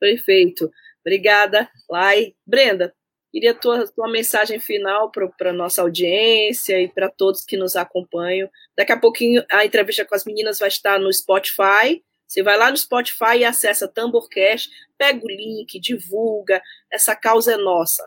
Perfeito. 0.00 0.68
Obrigada, 1.04 1.68
Lai. 1.90 2.32
Brenda, 2.46 2.92
queria 3.32 3.52
a 3.52 3.54
tua, 3.54 3.86
tua 3.88 4.10
mensagem 4.10 4.60
final 4.60 5.10
para 5.10 5.50
a 5.50 5.54
nossa 5.54 5.80
audiência 5.80 6.78
e 6.78 6.86
para 6.86 7.08
todos 7.08 7.44
que 7.44 7.56
nos 7.56 7.74
acompanham. 7.74 8.48
Daqui 8.76 8.92
a 8.92 8.98
pouquinho 8.98 9.42
a 9.50 9.64
entrevista 9.64 10.04
com 10.04 10.14
as 10.14 10.26
meninas 10.26 10.58
vai 10.58 10.68
estar 10.68 11.00
no 11.00 11.10
Spotify. 11.10 12.04
Você 12.28 12.42
vai 12.42 12.58
lá 12.58 12.70
no 12.70 12.76
Spotify 12.76 13.38
e 13.38 13.44
acessa 13.44 13.88
Tamborcast, 13.88 14.70
pega 14.98 15.24
o 15.24 15.28
link, 15.28 15.80
divulga. 15.80 16.60
Essa 16.90 17.16
causa 17.16 17.54
é 17.54 17.56
nossa. 17.56 18.04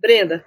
Brenda. 0.00 0.44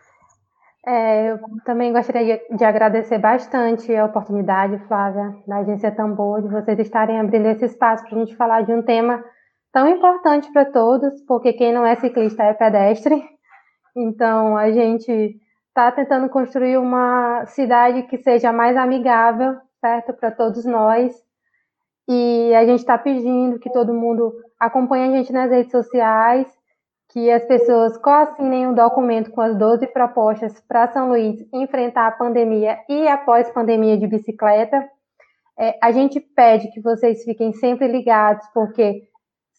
É, 0.86 1.32
eu 1.32 1.39
também 1.63 1.93
gostaria 1.93 2.41
de 2.49 2.65
agradecer 2.65 3.17
bastante 3.17 3.95
a 3.95 4.06
oportunidade, 4.06 4.86
Flávia, 4.88 5.34
da 5.47 5.60
Agência 5.60 5.91
Tambor, 5.91 6.41
de 6.41 6.49
vocês 6.49 6.78
estarem 6.80 7.17
abrindo 7.17 7.47
esse 7.47 7.65
espaço 7.65 8.04
para 8.04 8.17
a 8.17 8.19
gente 8.19 8.36
falar 8.36 8.63
de 8.63 8.73
um 8.73 8.82
tema 8.82 9.23
tão 9.71 9.88
importante 9.88 10.52
para 10.52 10.65
todos, 10.65 11.21
porque 11.26 11.54
quem 11.54 11.71
não 11.71 11.86
é 11.86 11.95
ciclista 11.95 12.43
é 12.43 12.54
pedestre. 12.54 13.23
Então, 13.95 14.58
a 14.58 14.71
gente 14.71 15.39
está 15.67 15.91
tentando 15.91 16.29
construir 16.29 16.77
uma 16.77 17.45
cidade 17.47 18.03
que 18.03 18.17
seja 18.17 18.51
mais 18.51 18.77
amigável, 18.77 19.58
certo, 19.79 20.13
para 20.13 20.32
todos 20.32 20.65
nós. 20.65 21.13
E 22.08 22.53
a 22.56 22.65
gente 22.65 22.79
está 22.79 22.97
pedindo 22.97 23.60
que 23.60 23.71
todo 23.71 23.93
mundo 23.93 24.34
acompanhe 24.60 25.08
a 25.08 25.17
gente 25.17 25.32
nas 25.32 25.49
redes 25.49 25.71
sociais, 25.71 26.47
que 27.10 27.29
as 27.32 27.43
pessoas 27.45 27.97
coassinem 27.97 28.67
um 28.67 28.73
documento 28.73 29.32
com 29.32 29.41
as 29.41 29.56
12 29.58 29.88
propostas 29.88 30.60
para 30.67 30.91
São 30.91 31.10
Luís 31.10 31.45
enfrentar 31.53 32.08
a 32.08 32.12
pandemia 32.12 32.79
e 32.89 33.08
após 33.08 33.49
pandemia 33.51 33.97
de 33.97 34.08
bicicleta. 34.08 34.84
É, 35.58 35.77
a 35.82 35.91
gente 35.91 36.19
pede 36.19 36.71
que 36.71 36.82
vocês 36.82 37.23
fiquem 37.23 37.53
sempre 37.53 37.88
ligados, 37.88 38.45
porque 38.53 39.08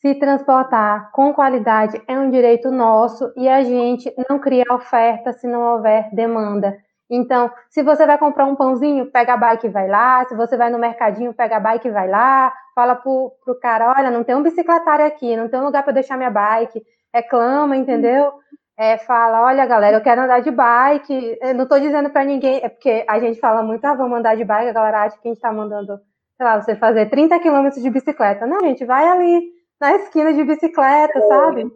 se 0.05 0.15
transportar 0.17 1.11
com 1.13 1.33
qualidade 1.33 1.99
é 2.07 2.19
um 2.19 2.29
direito 2.29 2.71
nosso 2.71 3.33
e 3.35 3.49
a 3.49 3.63
gente 3.63 4.13
não 4.29 4.39
cria 4.39 4.67
oferta 4.71 5.33
se 5.33 5.47
não 5.47 5.63
houver 5.63 6.11
demanda. 6.13 6.77
Então, 7.11 7.51
se 7.71 7.83
você 7.83 8.05
vai 8.05 8.19
comprar 8.19 8.45
um 8.45 8.55
pãozinho, 8.55 9.11
pega 9.11 9.33
a 9.33 9.37
bike 9.39 9.67
e 9.67 9.71
vai 9.71 9.89
lá. 9.89 10.23
Se 10.27 10.37
você 10.37 10.59
vai 10.59 10.69
no 10.69 10.79
mercadinho, 10.79 11.33
pega 11.33 11.57
a 11.57 11.61
bike 11.61 11.89
e 11.89 11.91
vai 11.91 12.07
lá. 12.07 12.53
Fala 12.75 12.97
pro, 12.97 13.33
pro 13.43 13.59
cara, 13.59 13.95
olha, 13.97 14.11
não 14.11 14.23
tem 14.23 14.35
um 14.35 14.43
bicicletário 14.43 15.07
aqui, 15.07 15.35
não 15.37 15.49
tem 15.49 15.59
um 15.59 15.65
lugar 15.65 15.83
para 15.83 15.95
deixar 15.95 16.19
minha 16.19 16.31
bike 16.31 16.83
reclama, 17.15 17.75
entendeu? 17.75 18.31
É, 18.77 18.99
fala, 18.99 19.41
olha, 19.41 19.65
galera, 19.65 19.97
eu 19.97 20.03
quero 20.03 20.21
andar 20.21 20.41
de 20.41 20.51
bike. 20.51 21.39
Eu 21.41 21.55
não 21.55 21.63
estou 21.63 21.81
dizendo 21.81 22.11
para 22.11 22.25
ninguém, 22.25 22.61
é 22.63 22.69
porque 22.69 23.07
a 23.09 23.19
gente 23.19 23.41
fala 23.41 23.63
muito, 23.63 23.83
ah, 23.87 23.95
vamos 23.95 24.19
andar 24.19 24.37
de 24.37 24.45
bike, 24.45 24.69
a 24.69 24.73
galera 24.75 25.03
acha 25.05 25.17
que 25.17 25.29
a 25.29 25.31
gente 25.31 25.39
está 25.39 25.51
mandando, 25.51 25.99
sei 26.37 26.45
lá, 26.45 26.61
você 26.61 26.77
fazer 26.77 27.09
30 27.09 27.39
quilômetros 27.39 27.83
de 27.83 27.89
bicicleta. 27.89 28.47
Não, 28.47 28.61
gente, 28.61 28.85
vai 28.85 29.09
ali 29.09 29.55
na 29.85 29.97
esquina 29.97 30.33
de 30.33 30.43
bicicleta, 30.43 31.21
sabe? 31.29 31.71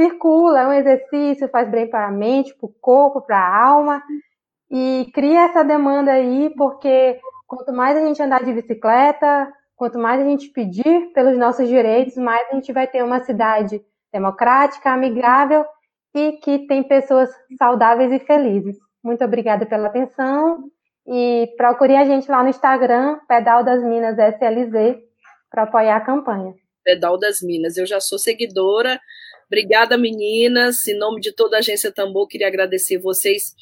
Circula, 0.00 0.60
é 0.60 0.68
um 0.68 0.72
exercício, 0.72 1.48
faz 1.48 1.68
bem 1.68 1.90
para 1.90 2.06
a 2.06 2.12
mente, 2.12 2.54
para 2.54 2.66
o 2.66 2.74
corpo, 2.80 3.20
para 3.20 3.38
a 3.38 3.64
alma. 3.64 4.02
E 4.70 5.10
cria 5.12 5.46
essa 5.46 5.64
demanda 5.64 6.12
aí, 6.12 6.54
porque 6.56 7.18
quanto 7.48 7.72
mais 7.72 7.96
a 7.96 8.06
gente 8.06 8.22
andar 8.22 8.44
de 8.44 8.52
bicicleta, 8.52 9.52
quanto 9.74 9.98
mais 9.98 10.20
a 10.20 10.24
gente 10.24 10.48
pedir 10.50 11.12
pelos 11.12 11.36
nossos 11.36 11.66
direitos, 11.66 12.16
mais 12.16 12.48
a 12.48 12.54
gente 12.54 12.72
vai 12.72 12.86
ter 12.86 13.02
uma 13.02 13.18
cidade 13.18 13.84
democrática, 14.12 14.92
amigável 14.92 15.64
e 16.14 16.32
que 16.32 16.66
tem 16.68 16.84
pessoas 16.84 17.28
saudáveis 17.58 18.12
e 18.12 18.20
felizes. 18.20 18.76
Muito 19.02 19.24
obrigada 19.24 19.66
pela 19.66 19.88
atenção 19.88 20.70
e 21.04 21.52
procure 21.56 21.96
a 21.96 22.04
gente 22.04 22.30
lá 22.30 22.44
no 22.44 22.48
Instagram, 22.48 23.18
Pedal 23.26 23.64
das 23.64 23.82
Minas 23.82 24.16
SLZ, 24.16 25.00
para 25.50 25.64
apoiar 25.64 25.96
a 25.96 26.00
campanha. 26.00 26.54
Pedal 26.84 27.18
das 27.18 27.40
Minas, 27.40 27.76
eu 27.76 27.86
já 27.86 28.00
sou 28.00 28.18
seguidora. 28.18 29.00
Obrigada, 29.46 29.98
meninas. 29.98 30.86
Em 30.86 30.96
nome 30.96 31.20
de 31.20 31.32
toda 31.32 31.56
a 31.56 31.58
agência 31.58 31.90
Tambor, 31.90 32.28
queria 32.28 32.46
agradecer 32.46 32.98
vocês 32.98 33.54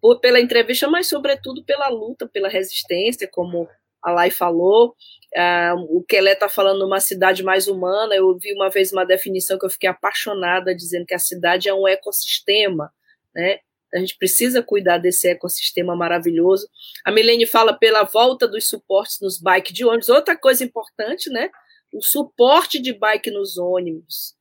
por, 0.00 0.20
pela 0.20 0.40
entrevista, 0.40 0.88
mas 0.88 1.06
sobretudo 1.06 1.64
pela 1.64 1.88
luta, 1.88 2.26
pela 2.26 2.48
resistência, 2.48 3.28
como 3.30 3.68
a 4.02 4.10
Lai 4.10 4.30
falou. 4.30 4.94
Uh, 5.36 5.98
o 5.98 6.02
Kelé 6.04 6.32
está 6.32 6.48
falando 6.48 6.86
uma 6.86 7.00
cidade 7.00 7.42
mais 7.42 7.68
humana. 7.68 8.14
Eu 8.14 8.36
vi 8.38 8.54
uma 8.54 8.70
vez 8.70 8.92
uma 8.92 9.04
definição 9.04 9.58
que 9.58 9.66
eu 9.66 9.70
fiquei 9.70 9.88
apaixonada, 9.88 10.74
dizendo 10.74 11.04
que 11.04 11.14
a 11.14 11.18
cidade 11.18 11.68
é 11.68 11.74
um 11.74 11.86
ecossistema, 11.86 12.90
né? 13.34 13.58
A 13.92 13.98
gente 13.98 14.16
precisa 14.18 14.62
cuidar 14.62 14.98
desse 14.98 15.28
ecossistema 15.28 15.96
maravilhoso. 15.96 16.68
A 17.04 17.10
Milene 17.10 17.46
fala 17.46 17.72
pela 17.72 18.02
volta 18.02 18.46
dos 18.46 18.68
suportes 18.68 19.18
nos 19.20 19.40
bike 19.40 19.72
de 19.72 19.84
ônibus. 19.84 20.10
Outra 20.10 20.36
coisa 20.36 20.62
importante, 20.62 21.30
né? 21.30 21.50
O 21.92 22.02
suporte 22.02 22.80
de 22.80 22.92
bike 22.92 23.30
nos 23.30 23.56
ônibus. 23.58 24.34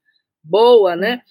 Boa, 0.43 0.95
né? 0.95 1.21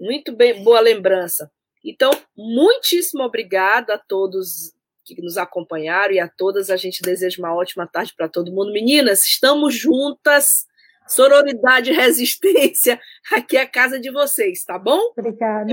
Muito 0.00 0.32
bem, 0.32 0.62
boa 0.62 0.80
lembrança. 0.80 1.50
Então, 1.84 2.10
muitíssimo 2.36 3.22
obrigada 3.22 3.94
a 3.94 3.98
todos 3.98 4.72
que 5.04 5.20
nos 5.20 5.36
acompanharam 5.36 6.14
e 6.14 6.20
a 6.20 6.28
todas 6.28 6.70
a 6.70 6.76
gente 6.76 7.02
deseja 7.02 7.38
uma 7.38 7.54
ótima 7.54 7.86
tarde 7.86 8.14
para 8.16 8.28
todo 8.28 8.52
mundo. 8.52 8.72
Meninas, 8.72 9.24
estamos 9.24 9.74
juntas. 9.74 10.66
Sororidade 11.06 11.90
e 11.90 11.94
resistência, 11.94 12.98
aqui 13.30 13.58
é 13.58 13.60
a 13.60 13.68
casa 13.68 14.00
de 14.00 14.10
vocês, 14.10 14.64
tá 14.64 14.78
bom? 14.78 14.98
Obrigada. 15.16 15.66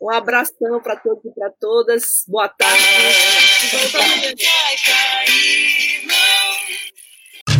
Um 0.00 0.10
abração 0.10 0.80
para 0.80 0.94
todos 0.94 1.24
e 1.24 1.34
para 1.34 1.50
todas. 1.58 2.24
Boa 2.28 2.48
tarde. 2.48 2.84